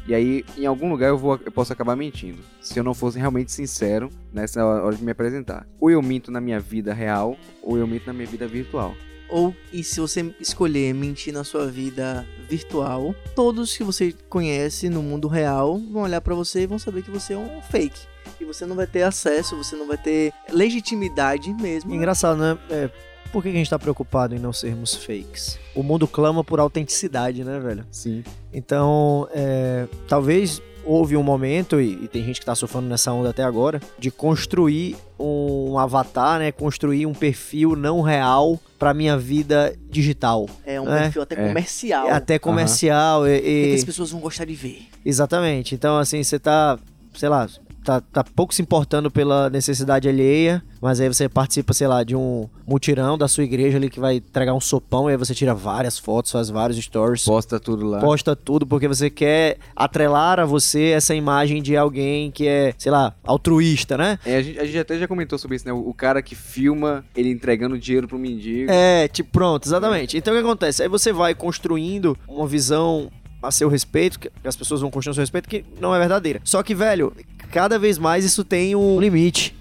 E 0.07 0.15
aí, 0.15 0.45
em 0.57 0.67
algum 0.67 0.91
lugar, 0.91 1.09
eu, 1.09 1.19
vou, 1.19 1.41
eu 1.45 1.51
posso 1.51 1.73
acabar 1.73 1.97
mentindo. 1.97 2.39
Se 2.61 2.79
eu 2.79 2.85
não 2.85 2.93
fosse 2.93 3.19
realmente 3.19 3.51
sincero 3.51 4.11
nessa 4.33 4.65
hora 4.65 4.95
de 4.95 5.03
me 5.03 5.13
apresentar. 5.13 5.67
Ou 5.81 5.91
eu 5.91 6.03
minto 6.03 6.31
na 6.31 6.41
minha 6.41 6.61
vida 6.61 6.93
real, 6.93 7.37
ou 7.63 7.79
eu 7.79 7.87
minto 7.87 8.07
na 8.07 8.13
minha 8.13 8.27
vida 8.27 8.47
virtual. 8.47 8.95
Ou, 9.29 9.55
e 9.73 9.83
se 9.83 10.01
você 10.01 10.35
escolher 10.39 10.93
mentir 10.93 11.33
na 11.33 11.43
sua 11.43 11.67
vida 11.67 12.27
virtual, 12.49 13.15
todos 13.35 13.77
que 13.77 13.83
você 13.83 14.15
conhece 14.29 14.91
no 14.91 15.03
mundo 15.03 15.27
real 15.27 15.79
vão 15.79 16.03
olhar 16.03 16.21
para 16.21 16.35
você 16.35 16.63
e 16.63 16.67
vão 16.67 16.79
saber 16.79 17.03
que 17.03 17.11
você 17.11 17.33
é 17.33 17.39
um 17.39 17.63
fake. 17.63 18.01
E 18.39 18.45
você 18.45 18.67
não 18.67 18.77
vai 18.77 18.87
ter 18.87 19.03
acesso, 19.03 19.57
você 19.57 19.75
não 19.75 19.87
vai 19.87 19.97
ter 19.97 20.33
legitimidade 20.51 21.53
mesmo. 21.55 21.95
Engraçado, 21.95 22.39
né? 22.39 22.59
É, 22.69 22.91
por 23.35 23.43
que 23.43 23.49
a 23.49 23.53
gente 23.53 23.69
tá 23.69 23.81
preocupado 23.81 24.33
em 24.33 24.39
não 24.39 24.53
sermos 24.53 24.95
fakes? 24.95 25.59
O 25.75 25.83
mundo 25.83 26.07
clama 26.07 26.45
por 26.45 26.61
autenticidade, 26.61 27.43
né, 27.43 27.59
velho? 27.59 27.85
Sim. 27.91 28.23
Então, 28.53 29.29
é, 29.35 29.89
talvez 30.07 30.63
houve 30.85 31.17
um 31.17 31.23
momento, 31.25 31.81
e, 31.81 32.05
e, 32.05 32.07
tem 32.07 32.23
gente 32.23 32.39
que 32.39 32.47
tá 32.47 32.55
surfando 32.55 32.89
nessa 32.89 33.11
onda 33.11 33.31
até 33.31 33.43
agora, 33.43 33.81
de 33.99 34.09
construir 34.13 34.97
um 35.19 35.77
avatar, 35.81 36.39
né? 36.39 36.53
Construir 36.53 37.07
um 37.07 37.13
perfil 37.13 37.75
não 37.75 38.03
real 38.03 38.57
pra 38.79 38.95
minha 38.95 39.19
vida 39.19 39.75
digital. 39.91 40.49
É 40.65 40.81
um 40.81 40.85
né? 40.85 41.03
perfil 41.03 41.23
até 41.23 41.35
É. 41.35 41.49
comercial. 41.49 42.07
É 42.07 42.13
até 42.13 42.39
comercial 42.39 43.25
que, 43.25 43.31
e, 43.31 43.41
que 43.41 43.71
e- 43.73 43.75
as 43.75 43.85
pessoas 43.85 44.13
vão 44.13 44.21
gostar 44.21 44.45
de 44.45 44.55
ver. 44.55 44.87
Exatamente. 45.05 45.75
Então, 45.75 45.99
assim, 45.99 46.23
você 46.23 46.39
tá, 46.39 46.79
sei 47.17 47.29
lá, 47.29 47.49
tá, 47.85 48.01
tá 48.01 48.25
pouco 48.25 48.55
se 48.55 48.63
importando 48.63 49.11
pela 49.11 49.51
necessidade 49.51 50.09
alheia, 50.09 50.63
mas 50.81 51.01
aí 51.01 51.09
você 51.09 51.29
participa, 51.29 51.73
sei 51.73 51.87
lá, 51.87 52.03
de 52.03 52.17
um 52.17 52.49
mutirão 52.67 53.19
da 53.19 53.29
sua 53.29 53.45
igreja 53.45 53.77
ali 53.77 53.91
que 53.91 54.01
vai 54.01 54.17
entregar 54.17 54.55
um 54.55 54.61
sopão, 54.61 55.09
e 55.09 55.13
aí 55.13 55.17
você 55.17 55.35
tira 55.35 55.55
várias 55.55 55.99
fotos, 55.99 56.33
faz 56.33 56.49
vários 56.49 56.79
stories. 56.79 57.25
Posta 57.25 57.61
tudo 57.61 57.87
lá. 57.87 58.01
Posta 58.01 58.35
tudo 58.35 58.67
porque 58.67 58.89
você 58.89 59.11
quer 59.11 59.59
atrelar 59.77 60.41
a 60.41 60.45
você 60.45 60.91
essa 60.91 61.15
imagem 61.15 61.63
de 61.63 61.77
alguém 61.77 62.31
que 62.31 62.49
é, 62.49 62.75
sei 62.79 62.91
lá, 62.91 63.15
altruísta, 63.23 63.97
né? 63.99 64.19
É, 64.25 64.37
a, 64.37 64.43
gente, 64.43 64.59
a 64.59 64.65
gente 64.65 64.79
até 64.79 64.99
já 64.99 65.07
comentou 65.07 65.39
sobre 65.39 65.57
isso, 65.57 65.67
né? 65.67 65.73
O, 65.73 65.89
o 65.91 65.95
cara 65.95 66.23
que 66.23 66.35
filma 66.35 67.05
ele 67.15 67.31
entregando 67.31 67.79
dinheiro 67.79 68.09
pro 68.09 68.19
mendigo. 68.19 68.71
É, 68.71 69.07
tipo, 69.09 69.31
pronto, 69.31 69.67
exatamente. 69.67 70.17
Então 70.17 70.33
o 70.33 70.37
que 70.37 70.43
acontece? 70.43 70.83
Aí 70.83 70.89
você 70.89 71.13
vai 71.13 71.35
construindo 71.35 72.17
uma 72.27 72.47
visão 72.47 73.11
a 73.47 73.51
seu 73.51 73.69
respeito, 73.69 74.19
que 74.19 74.31
as 74.45 74.57
pessoas 74.57 74.81
vão 74.81 74.91
construindo 74.91 75.13
a 75.13 75.17
seu 75.17 75.23
respeito, 75.23 75.49
que 75.49 75.65
não 75.81 75.95
é 75.95 75.99
verdadeira. 75.99 76.41
Só 76.45 76.63
que, 76.63 76.75
velho, 76.75 77.15
cada 77.55 77.79
vez 77.79 77.99
mais 77.99 78.25
isso 78.25 78.43
tem 78.43 78.75
um 78.75 78.99
limite. 79.01 79.55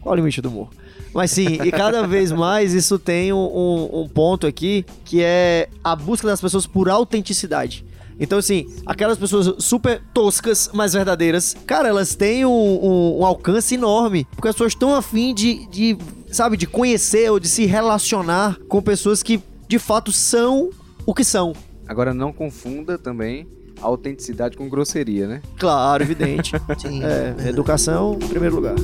Qual 0.00 0.12
o 0.12 0.16
limite 0.16 0.40
do 0.40 0.48
humor? 0.48 0.68
Mas 1.12 1.32
sim, 1.32 1.58
e 1.64 1.72
cada 1.72 2.06
vez 2.06 2.30
mais 2.30 2.72
isso 2.72 2.96
tem 2.96 3.32
um, 3.32 3.36
um- 3.36 4.02
um 4.02 4.08
ponto 4.08 4.46
aqui 4.46 4.86
que 5.04 5.20
é 5.20 5.68
a 5.82 5.96
busca 5.96 6.28
das 6.28 6.40
pessoas 6.40 6.64
por 6.64 6.88
autenticidade. 6.88 7.84
Então, 8.20 8.38
assim, 8.38 8.68
aquelas 8.86 9.18
pessoas 9.18 9.64
super 9.64 10.00
toscas, 10.14 10.70
mas 10.72 10.92
verdadeiras, 10.92 11.56
cara, 11.66 11.88
elas 11.88 12.14
têm 12.14 12.44
um, 12.46 13.18
um- 13.18 13.24
alcance 13.26 13.74
enorme. 13.74 14.26
Porque 14.36 14.46
as 14.46 14.54
pessoas 14.54 14.72
estão 14.74 14.94
afim 14.94 15.34
de, 15.34 15.66
de, 15.70 15.96
sabe, 16.30 16.56
de 16.56 16.66
conhecer 16.68 17.30
ou 17.32 17.40
de 17.40 17.48
se 17.48 17.66
relacionar 17.66 18.58
com 18.68 18.80
pessoas 18.80 19.22
que 19.24 19.42
de 19.66 19.78
fato 19.80 20.12
são 20.12 20.70
o 21.04 21.12
que 21.12 21.24
são. 21.24 21.52
Agora 21.88 22.14
não 22.14 22.32
confunda 22.32 22.96
também 22.96 23.48
autenticidade 23.80 24.56
com 24.56 24.68
grosseria, 24.68 25.26
né? 25.26 25.42
Claro, 25.58 26.02
evidente. 26.02 26.52
Sim. 26.78 27.02
é, 27.04 27.48
educação 27.48 28.14
em 28.20 28.28
primeiro 28.28 28.54
lugar. 28.56 28.74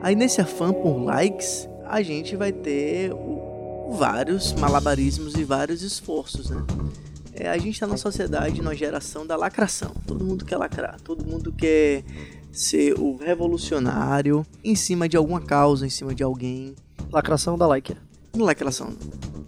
Aí 0.00 0.14
nesse 0.14 0.40
afã 0.40 0.72
por 0.72 0.96
likes, 1.04 1.68
a 1.84 2.00
gente 2.02 2.36
vai 2.36 2.52
ter 2.52 3.12
o- 3.12 3.37
vários 3.96 4.52
malabarismos 4.52 5.34
e 5.34 5.44
vários 5.44 5.82
esforços, 5.82 6.50
né? 6.50 6.64
É, 7.32 7.48
a 7.48 7.56
gente 7.56 7.78
tá 7.78 7.86
numa 7.86 7.96
sociedade, 7.96 8.60
numa 8.60 8.74
geração 8.74 9.24
da 9.24 9.36
lacração. 9.36 9.94
Todo 10.06 10.24
mundo 10.24 10.44
quer 10.44 10.56
lacrar, 10.56 11.00
todo 11.00 11.24
mundo 11.24 11.52
quer 11.52 12.02
ser 12.50 12.94
o 12.98 13.16
revolucionário 13.16 14.44
em 14.64 14.74
cima 14.74 15.08
de 15.08 15.16
alguma 15.16 15.40
causa, 15.40 15.86
em 15.86 15.90
cima 15.90 16.14
de 16.14 16.22
alguém. 16.22 16.74
Lacração 17.12 17.56
da 17.56 17.66
like. 17.66 17.96
Não 18.36 18.44
lacração, 18.44 18.92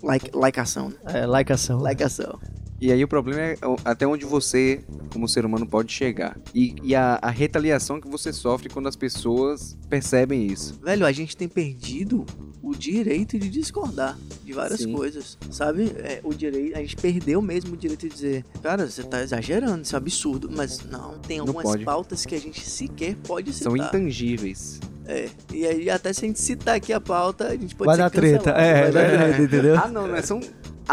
like, 0.03 0.31
likeação, 0.35 0.88
né? 0.88 0.96
É, 1.07 1.26
likeação. 1.26 1.81
Likeação. 1.81 2.38
E 2.81 2.90
aí 2.90 3.05
o 3.05 3.09
problema 3.09 3.42
é 3.42 3.57
até 3.85 4.07
onde 4.07 4.24
você, 4.24 4.83
como 5.12 5.29
ser 5.29 5.44
humano, 5.44 5.66
pode 5.66 5.92
chegar. 5.92 6.38
E, 6.55 6.74
e 6.83 6.94
a, 6.94 7.18
a 7.20 7.29
retaliação 7.29 8.00
que 8.00 8.09
você 8.09 8.33
sofre 8.33 8.70
quando 8.70 8.88
as 8.88 8.96
pessoas 8.96 9.76
percebem 9.88 10.46
isso. 10.46 10.81
Velho, 10.83 11.05
a 11.05 11.12
gente 11.12 11.37
tem 11.37 11.46
perdido 11.46 12.24
o 12.62 12.75
direito 12.75 13.38
de 13.38 13.49
discordar 13.49 14.18
de 14.44 14.53
várias 14.53 14.81
Sim. 14.81 14.92
coisas, 14.92 15.38
sabe? 15.51 15.92
É, 15.99 16.20
o 16.23 16.35
direito, 16.35 16.77
a 16.77 16.81
gente 16.81 16.96
perdeu 16.96 17.40
mesmo 17.40 17.75
o 17.75 17.77
direito 17.77 18.09
de 18.09 18.14
dizer, 18.14 18.44
cara, 18.62 18.88
você 18.88 19.03
tá 19.03 19.23
exagerando, 19.23 19.83
isso 19.83 19.94
é 19.94 19.99
absurdo, 19.99 20.51
mas 20.55 20.85
não, 20.85 21.18
tem 21.18 21.38
algumas 21.38 21.83
pautas 21.83 22.27
que 22.27 22.35
a 22.35 22.40
gente 22.40 22.61
sequer 22.68 23.16
pode 23.27 23.53
citar. 23.53 23.73
São 23.73 23.77
intangíveis. 23.77 24.79
É, 25.07 25.29
e 25.53 25.66
aí 25.66 25.90
até 25.90 26.12
se 26.12 26.25
a 26.25 26.29
gente 26.29 26.38
citar 26.38 26.77
aqui 26.77 26.92
a 26.92 27.01
pauta, 27.01 27.49
a 27.49 27.57
gente 27.57 27.75
pode 27.75 27.87
Vai 27.87 27.96
ser 27.96 28.03
dar 28.03 28.11
treta. 28.11 28.53
cancelado, 28.53 28.61
É, 28.61 28.90
dar 28.92 29.11
treta, 29.11 29.42
entendeu? 29.42 29.77
Ah, 29.77 29.88
não, 29.88 30.07
né? 30.07 30.23
São 30.23 30.40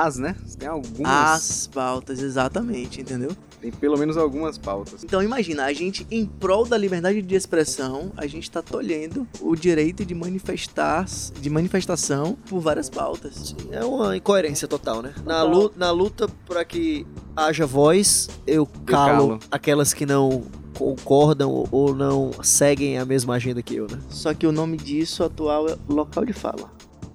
as, 0.05 0.17
né? 0.17 0.36
Tem 0.57 0.67
algumas. 0.67 1.12
As 1.12 1.67
pautas, 1.67 2.19
exatamente, 2.21 3.01
entendeu? 3.01 3.31
Tem 3.60 3.71
pelo 3.71 3.97
menos 3.97 4.17
algumas 4.17 4.57
pautas. 4.57 5.03
Então 5.03 5.21
imagina, 5.23 5.65
a 5.65 5.73
gente, 5.73 6.05
em 6.12 6.25
prol 6.25 6.65
da 6.65 6.77
liberdade 6.77 7.21
de 7.23 7.36
expressão, 7.36 8.12
a 8.15 8.27
gente 8.27 8.49
tá 8.51 8.62
tolhendo 8.62 9.27
o 9.41 9.55
direito 9.55 10.05
de 10.05 10.13
manifestar, 10.13 11.05
de 11.41 11.49
manifestação 11.49 12.38
por 12.47 12.60
várias 12.60 12.89
pautas. 12.89 13.55
É 13.71 13.83
uma 13.83 14.15
incoerência 14.15 14.67
total, 14.67 15.01
né? 15.01 15.13
Na, 15.25 15.41
Total. 15.41 15.49
luta, 15.49 15.75
na 15.79 15.91
luta 15.91 16.27
pra 16.45 16.63
que 16.63 17.05
haja 17.36 17.65
voz, 17.65 18.29
eu 18.45 18.65
calo, 18.86 19.27
calo. 19.29 19.39
aquelas 19.49 19.91
que 19.93 20.05
não 20.05 20.43
concordam 20.77 21.49
ou- 21.49 21.67
ou 21.71 21.95
não 21.95 22.31
seguem 22.43 22.99
a 22.99 23.05
mesma 23.05 23.33
agenda 23.33 23.63
que 23.63 23.75
eu, 23.75 23.88
né? 23.89 23.97
Só 24.10 24.31
que 24.36 24.45
o 24.45 24.51
nome 24.51 24.77
disso 24.77 25.23
atual 25.23 25.67
é 25.67 25.75
local 25.89 26.23
de 26.23 26.33
fala. 26.33 26.69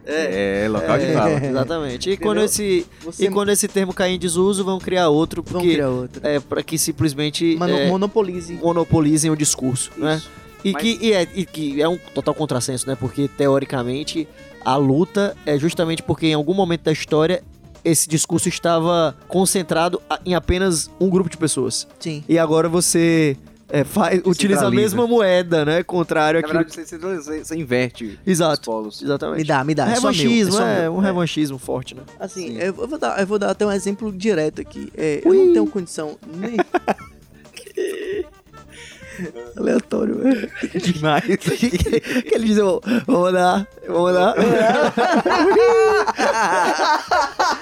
É, 0.05 0.67
local 0.69 0.99
de 0.99 1.05
É, 1.05 1.13
fala. 1.13 1.45
Exatamente. 1.47 2.11
E 2.11 2.13
Entendeu? 2.15 2.29
quando, 2.29 2.41
esse, 2.45 2.87
Você 3.05 3.25
e 3.27 3.31
quando 3.31 3.49
esse 3.51 3.69
termo 3.69 3.93
cair 3.95 4.15
em 4.15 4.19
desuso, 4.19 4.65
vão 4.65 4.79
criar 4.79 5.09
outro, 5.09 5.43
porque 5.43 5.73
criar 5.75 5.91
outra. 5.91 6.29
é 6.29 6.41
para 6.41 6.63
que 6.63 6.77
simplesmente 6.79 7.57
Mano, 7.57 7.77
é, 7.77 7.89
monopolize. 7.89 8.53
monopolizem 8.55 9.31
o 9.31 9.37
discurso, 9.37 9.91
né? 9.97 10.17
Isso. 10.17 10.31
E, 10.65 10.73
Mas- 10.73 10.83
que, 10.83 10.99
e, 11.01 11.13
é, 11.13 11.27
e 11.35 11.45
que 11.45 11.83
é 11.83 11.89
um 11.89 11.97
total 12.15 12.35
contrassenso, 12.35 12.87
né? 12.89 12.97
Porque, 12.99 13.29
teoricamente, 13.29 14.29
a 14.65 14.77
luta 14.77 15.37
é 15.45 15.59
justamente 15.59 16.03
porque 16.03 16.27
em 16.29 16.35
algum 16.35 16.55
momento 16.55 16.83
da 16.83 16.93
história 16.93 17.43
esse 17.85 18.09
discurso 18.09 18.49
estava 18.49 19.17
concentrado 19.27 20.01
em 20.25 20.35
apenas 20.37 20.89
um 21.01 21.11
grupo 21.11 21.29
de 21.29 21.37
pessoas. 21.37 21.87
Sim. 21.99 22.23
E 22.29 22.39
agora 22.39 22.69
você 22.69 23.37
é, 23.73 23.85
faz, 23.85 24.21
utiliza 24.27 24.67
a 24.67 24.71
mesma 24.71 25.07
moeda, 25.07 25.65
né? 25.65 25.83
Contrário 25.83 26.43
Na 26.43 26.47
verdade, 26.47 26.75
você, 26.75 26.99
você, 26.99 27.43
você 27.43 27.57
inverte 27.57 28.05
os 28.05 28.19
Exato. 28.27 28.71
polos. 28.71 29.01
Exatamente. 29.01 29.39
Me 29.39 29.45
dá, 29.45 29.65
me 29.65 29.75
dá. 29.75 29.87
é 29.87 29.95
revanchismo, 29.95 30.61
é, 30.61 30.83
meu. 30.83 30.95
um 30.97 30.99
revanchismo 30.99 31.57
forte, 31.59 31.95
né? 31.95 32.03
Assim, 32.21 32.49
Sim. 32.49 32.59
eu 32.59 32.75
vou, 32.75 32.99
dar, 32.99 33.19
eu 33.19 33.27
vou 33.27 33.39
dar 33.39 33.49
até 33.51 33.65
um 33.65 33.73
exemplo 33.73 34.13
direto 34.13 34.61
aqui. 34.61 34.93
É, 34.95 35.23
eu 35.25 35.33
não 35.33 35.55
tenho 35.55 35.67
condição 35.67 36.19
nem. 36.37 36.59
Aleatório, 39.57 40.19
velho. 40.19 40.51
Demais. 40.81 41.25
que 41.37 42.35
ele 42.35 42.47
diz, 42.47 42.59
"Ô, 42.59 42.81
vamos 43.07 43.33
dar, 43.33 43.67
vamos 43.87 44.13
dar. 44.13 44.35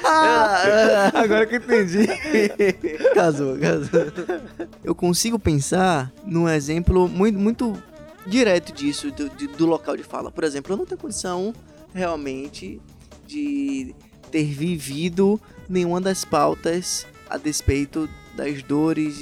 Agora 1.14 1.46
que 1.46 1.56
eu 1.56 1.60
entendi. 1.60 2.06
casou, 3.14 3.56
casou. 3.58 4.12
Eu 4.82 4.94
consigo 4.94 5.38
pensar 5.38 6.12
num 6.24 6.48
exemplo 6.48 7.08
muito, 7.08 7.38
muito 7.38 7.82
direto 8.26 8.72
disso, 8.72 9.10
do, 9.10 9.28
do 9.28 9.66
local 9.66 9.96
de 9.96 10.02
fala. 10.02 10.30
Por 10.30 10.44
exemplo, 10.44 10.72
eu 10.72 10.76
não 10.76 10.86
tenho 10.86 11.00
condição 11.00 11.54
realmente 11.92 12.80
de 13.26 13.94
ter 14.30 14.44
vivido 14.44 15.40
nenhuma 15.68 16.00
das 16.00 16.24
pautas 16.24 17.06
a 17.28 17.36
despeito 17.36 18.08
das 18.34 18.62
dores 18.62 19.18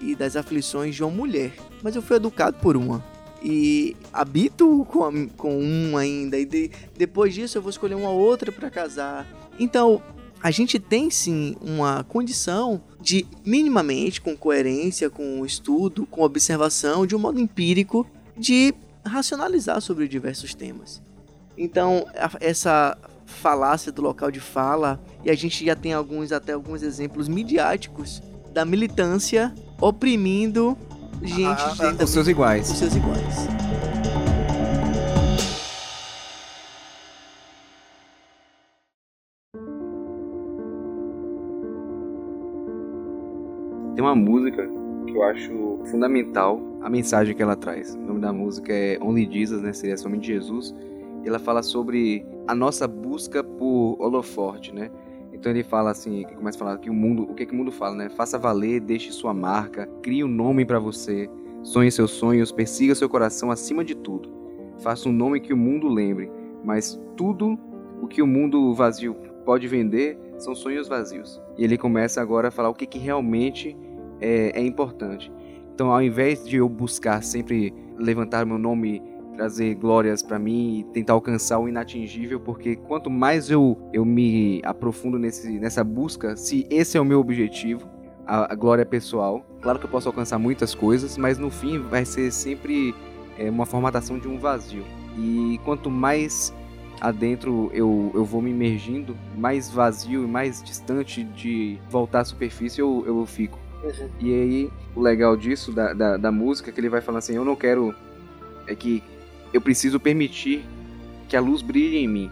e 0.00 0.14
das 0.14 0.36
aflições 0.36 0.94
de 0.94 1.02
uma 1.02 1.10
mulher. 1.10 1.52
Mas 1.82 1.96
eu 1.96 2.02
fui 2.02 2.16
educado 2.16 2.58
por 2.58 2.76
uma. 2.76 3.04
E 3.42 3.96
habito 4.12 4.84
com, 4.90 5.04
a, 5.04 5.12
com 5.36 5.58
um 5.58 5.96
ainda. 5.96 6.38
E 6.38 6.44
de, 6.44 6.70
depois 6.96 7.34
disso 7.34 7.58
eu 7.58 7.62
vou 7.62 7.70
escolher 7.70 7.94
uma 7.94 8.10
outra 8.10 8.50
para 8.50 8.70
casar. 8.70 9.26
Então, 9.58 10.02
a 10.42 10.50
gente 10.50 10.78
tem 10.78 11.10
sim 11.10 11.56
uma 11.60 12.04
condição 12.04 12.80
de, 13.00 13.26
minimamente, 13.44 14.20
com 14.20 14.36
coerência, 14.36 15.10
com 15.10 15.44
estudo, 15.44 16.06
com 16.06 16.22
observação, 16.22 17.06
de 17.06 17.16
um 17.16 17.18
modo 17.18 17.40
empírico, 17.40 18.06
de 18.36 18.74
racionalizar 19.04 19.80
sobre 19.80 20.06
diversos 20.06 20.54
temas. 20.54 21.02
Então, 21.56 22.06
essa 22.40 22.96
falácia 23.26 23.90
do 23.90 24.00
local 24.00 24.30
de 24.30 24.40
fala, 24.40 25.00
e 25.24 25.30
a 25.30 25.34
gente 25.34 25.64
já 25.64 25.74
tem 25.74 25.92
alguns 25.92 26.32
até 26.32 26.52
alguns 26.52 26.82
exemplos 26.82 27.28
midiáticos 27.28 28.22
da 28.52 28.64
militância 28.64 29.52
oprimindo 29.80 30.76
gente 31.22 31.46
ah, 31.46 31.96
ah, 32.00 32.04
os 32.04 32.10
seus 32.10 32.28
iguais. 32.28 32.70
Os 32.70 32.78
seus 32.78 32.94
iguais. 32.94 33.87
Tem 43.98 44.04
uma 44.04 44.14
música 44.14 44.64
que 45.06 45.12
eu 45.12 45.24
acho 45.24 45.80
fundamental 45.90 46.62
a 46.80 46.88
mensagem 46.88 47.34
que 47.34 47.42
ela 47.42 47.56
traz. 47.56 47.96
O 47.96 47.98
nome 47.98 48.20
da 48.20 48.32
música 48.32 48.72
é 48.72 48.96
Only 49.02 49.28
Jesus, 49.28 49.60
né? 49.60 49.72
Seria 49.72 49.96
somente 49.96 50.28
Jesus. 50.28 50.72
E 51.24 51.28
ela 51.28 51.40
fala 51.40 51.64
sobre 51.64 52.24
a 52.46 52.54
nossa 52.54 52.86
busca 52.86 53.42
por 53.42 53.96
holoforte, 53.98 54.72
né? 54.72 54.88
Então 55.32 55.50
ele 55.50 55.64
fala 55.64 55.90
assim, 55.90 56.22
começa 56.36 56.56
a 56.56 56.60
falar 56.60 56.78
que 56.78 56.88
o 56.88 56.94
mundo, 56.94 57.24
o 57.24 57.34
que, 57.34 57.44
que 57.44 57.52
o 57.52 57.56
mundo 57.56 57.72
fala, 57.72 57.96
né? 57.96 58.08
Faça 58.08 58.38
valer, 58.38 58.78
deixe 58.78 59.10
sua 59.10 59.34
marca, 59.34 59.88
crie 60.00 60.22
um 60.22 60.28
nome 60.28 60.64
para 60.64 60.78
você, 60.78 61.28
sonhe 61.64 61.90
seus 61.90 62.12
sonhos, 62.12 62.52
persiga 62.52 62.94
seu 62.94 63.08
coração 63.08 63.50
acima 63.50 63.84
de 63.84 63.96
tudo. 63.96 64.30
Faça 64.78 65.08
um 65.08 65.12
nome 65.12 65.40
que 65.40 65.52
o 65.52 65.56
mundo 65.56 65.88
lembre, 65.88 66.30
mas 66.62 67.00
tudo 67.16 67.58
o 68.00 68.06
que 68.06 68.22
o 68.22 68.28
mundo 68.28 68.72
vazio 68.74 69.16
pode 69.44 69.66
vender 69.66 70.16
são 70.38 70.54
sonhos 70.54 70.86
vazios. 70.86 71.42
E 71.56 71.64
ele 71.64 71.76
começa 71.76 72.22
agora 72.22 72.46
a 72.46 72.50
falar 72.52 72.68
o 72.68 72.74
que, 72.74 72.86
que 72.86 72.98
realmente 73.00 73.76
é, 74.20 74.58
é 74.58 74.64
importante. 74.64 75.32
Então, 75.74 75.92
ao 75.92 76.02
invés 76.02 76.44
de 76.44 76.56
eu 76.56 76.68
buscar 76.68 77.22
sempre 77.22 77.72
levantar 77.96 78.44
meu 78.44 78.58
nome, 78.58 79.02
trazer 79.36 79.76
glórias 79.76 80.20
para 80.22 80.36
mim 80.36 80.80
e 80.80 80.84
tentar 80.92 81.12
alcançar 81.12 81.60
o 81.60 81.68
inatingível, 81.68 82.40
porque 82.40 82.74
quanto 82.74 83.08
mais 83.08 83.48
eu, 83.48 83.78
eu 83.92 84.04
me 84.04 84.60
aprofundo 84.64 85.16
nesse, 85.16 85.60
nessa 85.60 85.84
busca, 85.84 86.36
se 86.36 86.66
esse 86.68 86.98
é 86.98 87.00
o 87.00 87.04
meu 87.04 87.20
objetivo, 87.20 87.88
a, 88.26 88.52
a 88.52 88.56
glória 88.56 88.84
pessoal, 88.84 89.46
claro 89.60 89.78
que 89.78 89.86
eu 89.86 89.90
posso 89.90 90.08
alcançar 90.08 90.38
muitas 90.38 90.74
coisas, 90.74 91.16
mas 91.16 91.38
no 91.38 91.50
fim 91.50 91.78
vai 91.78 92.04
ser 92.04 92.32
sempre 92.32 92.92
é, 93.38 93.48
uma 93.48 93.64
formatação 93.64 94.18
de 94.18 94.26
um 94.26 94.38
vazio. 94.38 94.84
E 95.16 95.60
quanto 95.64 95.88
mais 95.88 96.52
adentro 97.00 97.70
eu, 97.72 98.10
eu 98.14 98.24
vou 98.24 98.42
me 98.42 98.50
imergindo, 98.50 99.16
mais 99.36 99.70
vazio 99.70 100.24
e 100.24 100.26
mais 100.26 100.60
distante 100.60 101.22
de 101.22 101.78
voltar 101.88 102.20
à 102.20 102.24
superfície 102.24 102.80
eu, 102.80 103.04
eu 103.06 103.24
fico. 103.24 103.67
Uhum. 103.82 104.08
E 104.20 104.34
aí, 104.34 104.70
o 104.94 105.00
legal 105.00 105.36
disso, 105.36 105.72
da, 105.72 105.92
da, 105.92 106.16
da, 106.16 106.32
música, 106.32 106.70
é 106.70 106.72
que 106.72 106.80
ele 106.80 106.88
vai 106.88 107.00
falando 107.00 107.18
assim: 107.18 107.34
eu 107.34 107.44
não 107.44 107.56
quero. 107.56 107.94
É 108.66 108.74
que 108.74 109.02
eu 109.52 109.60
preciso 109.60 109.98
permitir 109.98 110.64
que 111.28 111.36
a 111.36 111.40
luz 111.40 111.62
brilhe 111.62 111.98
em 111.98 112.08
mim. 112.08 112.30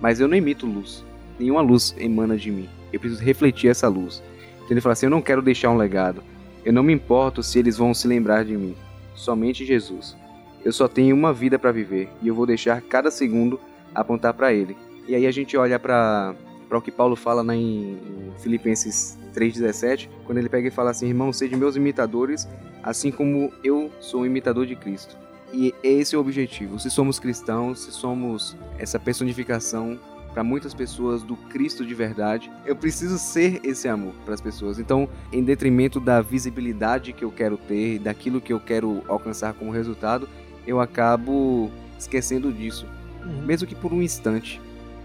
Mas 0.00 0.20
eu 0.20 0.28
não 0.28 0.36
emito 0.36 0.66
luz. 0.66 1.04
Nenhuma 1.38 1.60
luz 1.60 1.94
emana 1.98 2.36
de 2.36 2.50
mim. 2.50 2.68
Eu 2.92 3.00
preciso 3.00 3.22
refletir 3.22 3.70
essa 3.70 3.88
luz. 3.88 4.22
Então 4.56 4.70
ele 4.70 4.80
fala 4.80 4.92
assim: 4.92 5.06
eu 5.06 5.10
não 5.10 5.22
quero 5.22 5.42
deixar 5.42 5.70
um 5.70 5.76
legado. 5.76 6.22
Eu 6.64 6.72
não 6.72 6.82
me 6.82 6.92
importo 6.92 7.42
se 7.42 7.58
eles 7.58 7.76
vão 7.76 7.94
se 7.94 8.06
lembrar 8.08 8.44
de 8.44 8.56
mim. 8.56 8.74
Somente 9.14 9.64
Jesus. 9.64 10.16
Eu 10.64 10.72
só 10.72 10.88
tenho 10.88 11.14
uma 11.14 11.32
vida 11.32 11.58
para 11.58 11.72
viver 11.72 12.08
e 12.20 12.28
eu 12.28 12.34
vou 12.34 12.44
deixar 12.44 12.82
cada 12.82 13.10
segundo 13.10 13.60
apontar 13.94 14.34
para 14.34 14.52
Ele. 14.52 14.76
E 15.06 15.14
aí 15.14 15.26
a 15.26 15.30
gente 15.30 15.56
olha 15.56 15.78
para 15.78 16.34
o 16.76 16.82
que 16.82 16.90
Paulo 16.90 17.16
fala 17.16 17.42
na, 17.42 17.56
em, 17.56 17.98
Filipenses 18.38 19.18
3,17, 19.34 20.08
quando 20.24 20.38
ele 20.38 20.48
pega 20.48 20.68
e 20.68 20.70
fala 20.70 20.90
assim: 20.90 21.06
Irmãos, 21.06 21.38
sede 21.38 21.56
meus 21.56 21.76
imitadores, 21.76 22.48
assim 22.82 23.10
como 23.10 23.52
eu 23.64 23.90
sou 24.00 24.26
imitador 24.26 24.66
de 24.66 24.76
Cristo. 24.76 25.16
E 25.52 25.74
esse 25.82 26.14
é 26.14 26.18
o 26.18 26.20
objetivo. 26.20 26.78
Se 26.78 26.90
somos 26.90 27.18
cristãos, 27.18 27.80
se 27.80 27.92
somos 27.92 28.56
essa 28.78 28.98
personificação 28.98 29.98
para 30.32 30.44
muitas 30.44 30.74
pessoas 30.74 31.22
do 31.22 31.36
Cristo 31.36 31.84
de 31.86 31.94
verdade, 31.94 32.50
eu 32.66 32.76
preciso 32.76 33.18
ser 33.18 33.60
esse 33.64 33.88
amor 33.88 34.12
para 34.24 34.34
as 34.34 34.40
pessoas. 34.40 34.78
Então, 34.78 35.08
em 35.32 35.42
detrimento 35.42 35.98
da 35.98 36.20
visibilidade 36.20 37.12
que 37.12 37.24
eu 37.24 37.32
quero 37.32 37.56
ter, 37.56 37.98
daquilo 37.98 38.40
que 38.40 38.52
eu 38.52 38.60
quero 38.60 39.02
alcançar 39.08 39.54
como 39.54 39.70
resultado, 39.70 40.28
eu 40.66 40.80
acabo 40.80 41.70
esquecendo 41.98 42.52
disso, 42.52 42.86
uhum. 43.24 43.42
mesmo 43.46 43.66
que 43.66 43.74
por 43.74 43.92
um 43.92 44.02
instante. 44.02 44.60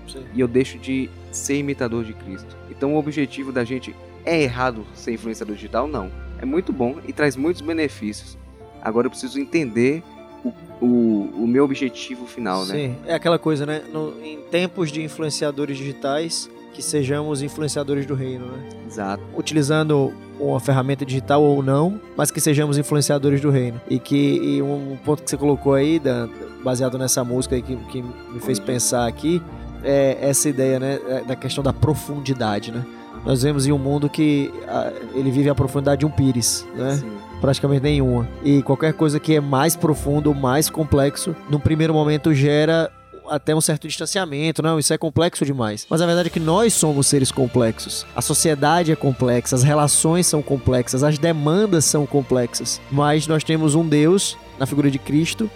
Sim. 0.08 0.24
E 0.34 0.40
eu 0.40 0.48
deixo 0.48 0.78
de 0.78 1.10
ser 1.32 1.58
imitador 1.58 2.04
de 2.04 2.14
Cristo. 2.14 2.56
Então, 2.70 2.94
o 2.94 2.98
objetivo 2.98 3.52
da 3.52 3.64
gente 3.64 3.96
é 4.26 4.42
errado 4.42 4.86
ser 4.94 5.14
influenciador 5.14 5.56
digital? 5.56 5.88
Não. 5.88 6.12
É 6.40 6.46
muito 6.46 6.74
bom 6.74 6.98
e 7.08 7.14
traz 7.14 7.36
muitos 7.36 7.62
benefícios. 7.62 8.38
Agora 8.82 9.08
eu 9.08 9.12
preciso 9.12 9.40
entender 9.40 10.04
o, 10.44 10.54
o, 10.82 11.44
o 11.44 11.48
meu 11.48 11.64
objetivo 11.64 12.26
final, 12.26 12.66
né? 12.66 12.74
Sim, 12.74 12.96
é 13.06 13.14
aquela 13.14 13.40
coisa, 13.40 13.66
né? 13.66 13.82
No, 13.92 14.14
em 14.22 14.40
tempos 14.52 14.92
de 14.92 15.02
influenciadores 15.02 15.78
digitais, 15.78 16.50
que 16.74 16.82
sejamos 16.82 17.42
influenciadores 17.42 18.06
do 18.06 18.16
reino, 18.16 18.48
né? 18.48 18.70
Exato. 18.88 19.24
Utilizando 19.38 20.12
uma 20.40 20.60
ferramenta 20.60 21.06
digital 21.06 21.42
ou 21.42 21.64
não, 21.64 22.00
mas 22.18 22.32
que 22.32 22.42
sejamos 22.42 22.78
influenciadores 22.78 23.40
do 23.40 23.50
reino. 23.50 23.80
E 23.90 24.00
que 24.00 24.16
e 24.16 24.62
um 24.62 24.98
ponto 25.06 25.24
que 25.24 25.30
você 25.30 25.38
colocou 25.38 25.74
aí, 25.74 26.02
baseado 26.64 26.98
nessa 26.98 27.24
música 27.24 27.60
que, 27.62 27.76
que 27.76 28.02
me 28.02 28.40
fez 28.40 28.60
pensar 28.60 29.08
aqui, 29.08 29.42
é 29.84 30.18
essa 30.22 30.50
ideia, 30.50 30.80
né? 30.80 31.00
É 31.08 31.24
da 31.24 31.36
questão 31.36 31.64
da 31.64 31.74
profundidade, 31.74 32.72
né? 32.72 32.84
nós 33.26 33.42
vemos 33.44 33.66
em 33.66 33.72
um 33.72 33.78
mundo 33.78 34.10
que 34.10 34.54
a, 34.68 34.92
ele 35.14 35.32
vive 35.32 35.50
a 35.50 35.56
profundidade 35.56 36.00
de 36.00 36.06
um 36.06 36.10
pires, 36.10 36.66
né? 36.76 36.98
Sim. 36.98 37.12
Praticamente 37.40 37.84
nenhuma. 37.84 38.28
E 38.44 38.62
qualquer 38.64 38.94
coisa 38.94 39.20
que 39.20 39.36
é 39.36 39.42
mais 39.42 39.76
profundo, 39.76 40.34
mais 40.34 40.70
complexo, 40.70 41.36
num 41.50 41.60
primeiro 41.60 41.94
momento 41.94 42.34
gera 42.34 42.92
até 43.30 43.56
um 43.56 43.62
certo 43.62 43.88
distanciamento, 43.88 44.62
não, 44.62 44.78
isso 44.78 44.94
é 44.94 44.98
complexo 44.98 45.46
demais. 45.46 45.88
Mas 45.90 46.02
a 46.02 46.06
verdade 46.06 46.28
é 46.28 46.32
que 46.32 46.40
nós 46.40 46.74
somos 46.74 47.08
seres 47.08 47.32
complexos. 47.32 48.06
A 48.16 48.22
sociedade 48.22 48.92
é 48.92 48.96
complexa, 48.96 49.56
as 49.56 49.64
relações 49.64 50.28
são 50.28 50.42
complexas, 50.42 51.04
as 51.04 51.18
demandas 51.18 51.86
são 51.86 52.06
complexas. 52.06 52.82
Mas 52.92 53.28
nós 53.28 53.44
temos 53.44 53.76
um 53.76 53.88
Deus, 53.88 54.38
na 54.60 54.66
figura 54.66 54.92
de 54.92 55.00
Cristo, 55.00 55.50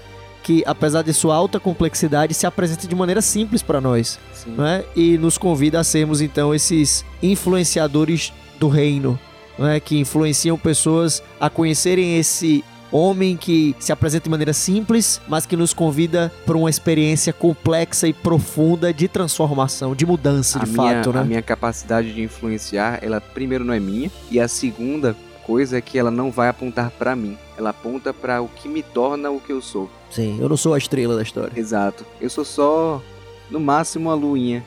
que, 0.48 0.64
apesar 0.66 1.02
de 1.02 1.14
sua 1.14 1.36
alta 1.36 1.60
complexidade, 1.60 2.34
se 2.34 2.48
apresenta 2.48 2.88
de 2.88 2.96
maneira 2.96 3.22
simples 3.22 3.62
para 3.62 3.82
nós. 3.82 4.18
Né? 4.48 4.86
E 4.96 5.18
nos 5.18 5.38
convida 5.38 5.78
a 5.78 5.84
sermos, 5.84 6.22
então, 6.22 6.56
esses 6.56 7.04
influenciadores 7.22 8.32
do 8.58 8.70
reino, 8.70 9.20
né? 9.60 9.82
que 9.82 10.00
influenciam 10.00 10.58
pessoas 10.58 11.22
a 11.38 11.50
conhecerem 11.50 12.18
esse 12.18 12.64
homem 12.90 13.36
que 13.36 13.76
se 13.78 13.92
apresenta 13.92 14.24
de 14.24 14.30
maneira 14.30 14.54
simples, 14.54 15.20
mas 15.28 15.46
que 15.46 15.58
nos 15.58 15.74
convida 15.74 16.32
para 16.46 16.56
uma 16.56 16.70
experiência 16.70 17.34
complexa 17.34 18.08
e 18.08 18.14
profunda 18.14 18.94
de 18.94 19.10
transformação, 19.10 19.94
de 19.94 20.06
mudança, 20.06 20.60
a 20.60 20.64
de 20.64 20.72
minha, 20.72 20.96
fato, 20.96 21.12
né? 21.12 21.20
A 21.20 21.26
minha 21.26 21.42
capacidade 21.42 22.14
de 22.14 22.22
influenciar, 22.22 23.00
ela 23.02 23.20
primeiro 23.20 23.66
não 23.66 23.74
é 23.74 23.82
minha, 23.82 24.10
e 24.32 24.40
a 24.40 24.48
segunda 24.48 25.14
coisa 25.46 25.78
é 25.78 25.82
que 25.82 26.00
ela 26.00 26.10
não 26.10 26.32
vai 26.32 26.48
apontar 26.48 26.90
para 26.92 27.18
mim. 27.18 27.38
Ela 27.58 27.72
aponta 27.72 28.14
para 28.14 28.42
o 28.42 28.48
que 28.48 28.70
me 28.70 28.82
torna 28.82 29.30
o 29.30 29.42
que 29.42 29.52
eu 29.52 29.62
sou. 29.62 29.90
Sim, 30.12 30.38
eu 30.40 30.48
não 30.50 30.58
sou 30.58 30.74
a 30.74 30.78
estrela 30.78 31.16
da 31.16 31.22
história. 31.22 31.58
Exato. 31.60 32.06
Eu 32.20 32.30
sou 32.30 32.46
só, 32.46 33.02
no 33.50 33.60
máximo, 33.60 34.10
a 34.10 34.16
luinha 34.16 34.64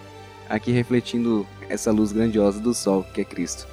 aqui 0.48 0.72
refletindo 0.72 1.46
essa 1.68 1.92
luz 1.92 2.12
grandiosa 2.12 2.58
do 2.60 2.74
sol, 2.74 3.04
que 3.14 3.20
é 3.20 3.24
Cristo. 3.24 3.66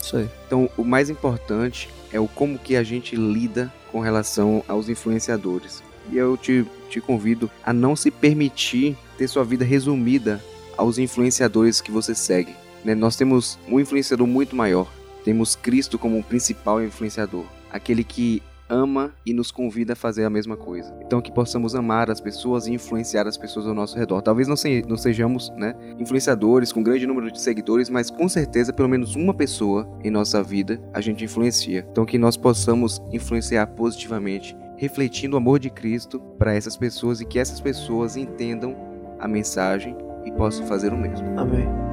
Isso 0.00 0.16
aí. 0.16 0.28
Então, 0.46 0.70
o 0.76 0.84
mais 0.84 1.10
importante 1.10 1.88
é 2.12 2.20
o 2.20 2.28
como 2.28 2.58
que 2.58 2.76
a 2.76 2.82
gente 2.82 3.16
lida 3.16 3.72
com 3.90 4.00
relação 4.00 4.64
aos 4.68 4.88
influenciadores. 4.88 5.82
E 6.10 6.16
eu 6.16 6.36
te, 6.36 6.64
te 6.88 7.00
convido 7.00 7.50
a 7.64 7.72
não 7.72 7.94
se 7.94 8.10
permitir 8.10 8.96
ter 9.16 9.28
sua 9.28 9.44
vida 9.44 9.64
resumida 9.64 10.42
aos 10.76 10.98
influenciadores 10.98 11.80
que 11.80 11.90
você 11.90 12.14
segue. 12.14 12.54
Né? 12.84 12.94
Nós 12.94 13.16
temos 13.16 13.58
um 13.68 13.78
influenciador 13.78 14.26
muito 14.26 14.56
maior, 14.56 14.90
temos 15.24 15.54
Cristo 15.54 15.98
como 15.98 16.18
o 16.18 16.24
principal 16.24 16.82
influenciador, 16.82 17.44
aquele 17.70 18.02
que 18.02 18.42
ama 18.72 19.12
e 19.24 19.34
nos 19.34 19.50
convida 19.50 19.92
a 19.92 19.96
fazer 19.96 20.24
a 20.24 20.30
mesma 20.30 20.56
coisa. 20.56 20.94
Então 21.04 21.20
que 21.20 21.30
possamos 21.30 21.74
amar 21.74 22.10
as 22.10 22.20
pessoas 22.20 22.66
e 22.66 22.72
influenciar 22.72 23.26
as 23.26 23.36
pessoas 23.36 23.66
ao 23.66 23.74
nosso 23.74 23.96
redor. 23.98 24.22
Talvez 24.22 24.48
não, 24.48 24.56
se, 24.56 24.82
não 24.88 24.96
sejamos, 24.96 25.50
né, 25.50 25.74
influenciadores 25.98 26.72
com 26.72 26.82
grande 26.82 27.06
número 27.06 27.30
de 27.30 27.40
seguidores, 27.40 27.90
mas 27.90 28.10
com 28.10 28.28
certeza 28.28 28.72
pelo 28.72 28.88
menos 28.88 29.14
uma 29.14 29.34
pessoa 29.34 29.88
em 30.02 30.10
nossa 30.10 30.42
vida 30.42 30.80
a 30.92 31.00
gente 31.00 31.24
influencia. 31.24 31.86
Então 31.90 32.06
que 32.06 32.18
nós 32.18 32.36
possamos 32.36 33.02
influenciar 33.12 33.66
positivamente, 33.68 34.56
refletindo 34.78 35.34
o 35.34 35.38
amor 35.38 35.58
de 35.58 35.68
Cristo 35.68 36.18
para 36.38 36.54
essas 36.54 36.76
pessoas 36.76 37.20
e 37.20 37.26
que 37.26 37.38
essas 37.38 37.60
pessoas 37.60 38.16
entendam 38.16 38.74
a 39.20 39.28
mensagem 39.28 39.96
e 40.24 40.32
possam 40.32 40.66
fazer 40.66 40.92
o 40.92 40.96
mesmo. 40.96 41.26
Amém. 41.38 41.91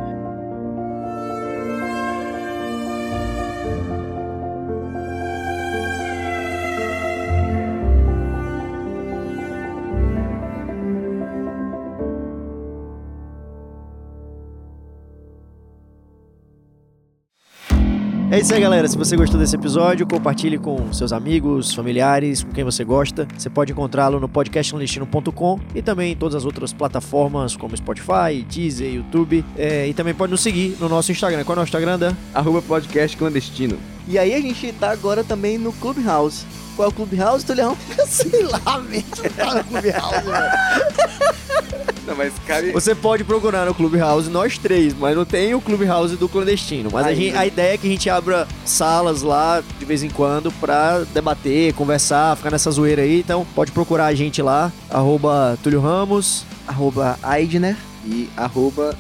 É 18.40 18.42
isso 18.42 18.54
aí, 18.54 18.62
galera. 18.62 18.88
Se 18.88 18.98
você 18.98 19.18
gostou 19.18 19.38
desse 19.38 19.54
episódio, 19.54 20.08
compartilhe 20.08 20.58
com 20.58 20.94
seus 20.94 21.12
amigos, 21.12 21.74
familiares, 21.74 22.42
com 22.42 22.54
quem 22.54 22.64
você 22.64 22.86
gosta. 22.86 23.28
Você 23.38 23.50
pode 23.50 23.74
encontrá-lo 23.74 24.18
no 24.18 24.30
podcastclandestino.com 24.30 25.60
e 25.76 25.82
também 25.82 26.14
em 26.14 26.16
todas 26.16 26.36
as 26.36 26.46
outras 26.46 26.72
plataformas 26.72 27.58
como 27.58 27.76
Spotify, 27.76 28.42
Deezer, 28.50 28.94
YouTube. 28.94 29.44
É, 29.58 29.90
e 29.90 29.94
também 29.94 30.14
pode 30.14 30.32
nos 30.32 30.40
seguir 30.40 30.78
no 30.80 30.88
nosso 30.88 31.12
Instagram. 31.12 31.44
Qual 31.44 31.54
é 31.54 31.58
o 31.58 31.62
nosso 31.64 31.68
Instagram, 31.68 32.00
Dan? 32.00 32.16
Arroba 32.34 32.62
podcast 32.62 33.18
clandestino. 33.18 33.78
E 34.08 34.18
aí 34.18 34.34
a 34.34 34.40
gente 34.40 34.72
tá 34.72 34.90
agora 34.90 35.22
também 35.22 35.58
no 35.58 35.74
Clubhouse. 35.74 36.46
Qual 36.80 36.88
é 36.88 36.90
o 36.92 36.94
Clubhouse, 36.94 37.46
Tulhão? 37.46 37.78
Sei 38.08 38.42
lá, 38.44 38.80
mente. 38.80 39.22
Tá 39.36 39.56
no 39.56 39.64
Clubhouse, 39.66 40.22
velho. 40.24 41.90
Não, 42.08 42.16
mas 42.16 42.32
cabe... 42.48 42.72
Você 42.72 42.96
pode 42.96 43.26
procurar 43.26 43.66
no 43.66 43.74
Clubhouse 43.76 44.30
nós 44.30 44.58
três, 44.58 44.94
mas 44.98 45.14
não 45.14 45.26
tem 45.26 45.54
o 45.54 45.60
Clubhouse 45.60 46.16
do 46.16 46.30
clandestino. 46.30 46.90
Mas 46.90 47.06
a, 47.06 47.14
gente- 47.14 47.36
a 47.36 47.46
ideia 47.46 47.74
é 47.74 47.78
que 47.78 47.86
a 47.86 47.90
gente 47.90 48.10
abra 48.10 48.48
salas 48.64 49.24
lá 49.24 49.62
de 49.78 49.84
vez 49.84 50.04
em 50.04 50.10
quando 50.10 50.54
pra 50.54 51.00
debater, 51.14 51.74
conversar, 51.74 52.38
ficar 52.38 52.50
nessa 52.50 52.72
zoeira 52.72 53.02
aí. 53.02 53.20
Então 53.20 53.46
pode 53.54 53.74
procurar 53.74 54.06
a 54.06 54.16
gente 54.16 54.42
lá, 54.42 54.72
arroba 54.90 55.60
Túlio 55.62 55.82
Ramos. 55.82 56.46
Arroba 56.66 57.20
Aidner, 57.22 57.76
E 58.06 58.30
arroba 58.38 58.96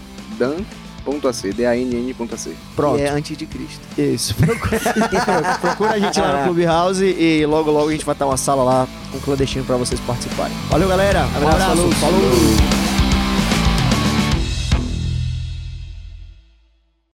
dan.ac, 1.03 1.53
D-A-N-N.ac. 1.53 2.55
Pronto. 2.75 2.97
que 2.97 3.01
é 3.03 3.09
antes 3.09 3.37
de 3.37 3.45
Cristo. 3.45 3.79
Isso. 3.97 4.35
Procura, 4.35 4.79
procura 5.61 5.91
a 5.91 5.99
gente 5.99 6.19
lá 6.19 6.39
no 6.39 6.53
Clubhouse 6.53 7.03
e 7.03 7.45
logo 7.45 7.71
logo 7.71 7.89
a 7.89 7.91
gente 7.91 8.05
vai 8.05 8.13
estar 8.13 8.25
uma 8.25 8.37
sala 8.37 8.63
lá 8.63 8.87
com 9.11 9.17
o 9.17 9.21
clandestino 9.21 9.65
pra 9.65 9.77
vocês 9.77 9.99
participarem. 10.01 10.55
Valeu, 10.69 10.87
galera. 10.87 11.25
Um 11.25 11.37
Abraço, 11.47 11.71
abraço. 11.71 11.75
falou. 11.75 11.91
falou. 11.93 12.78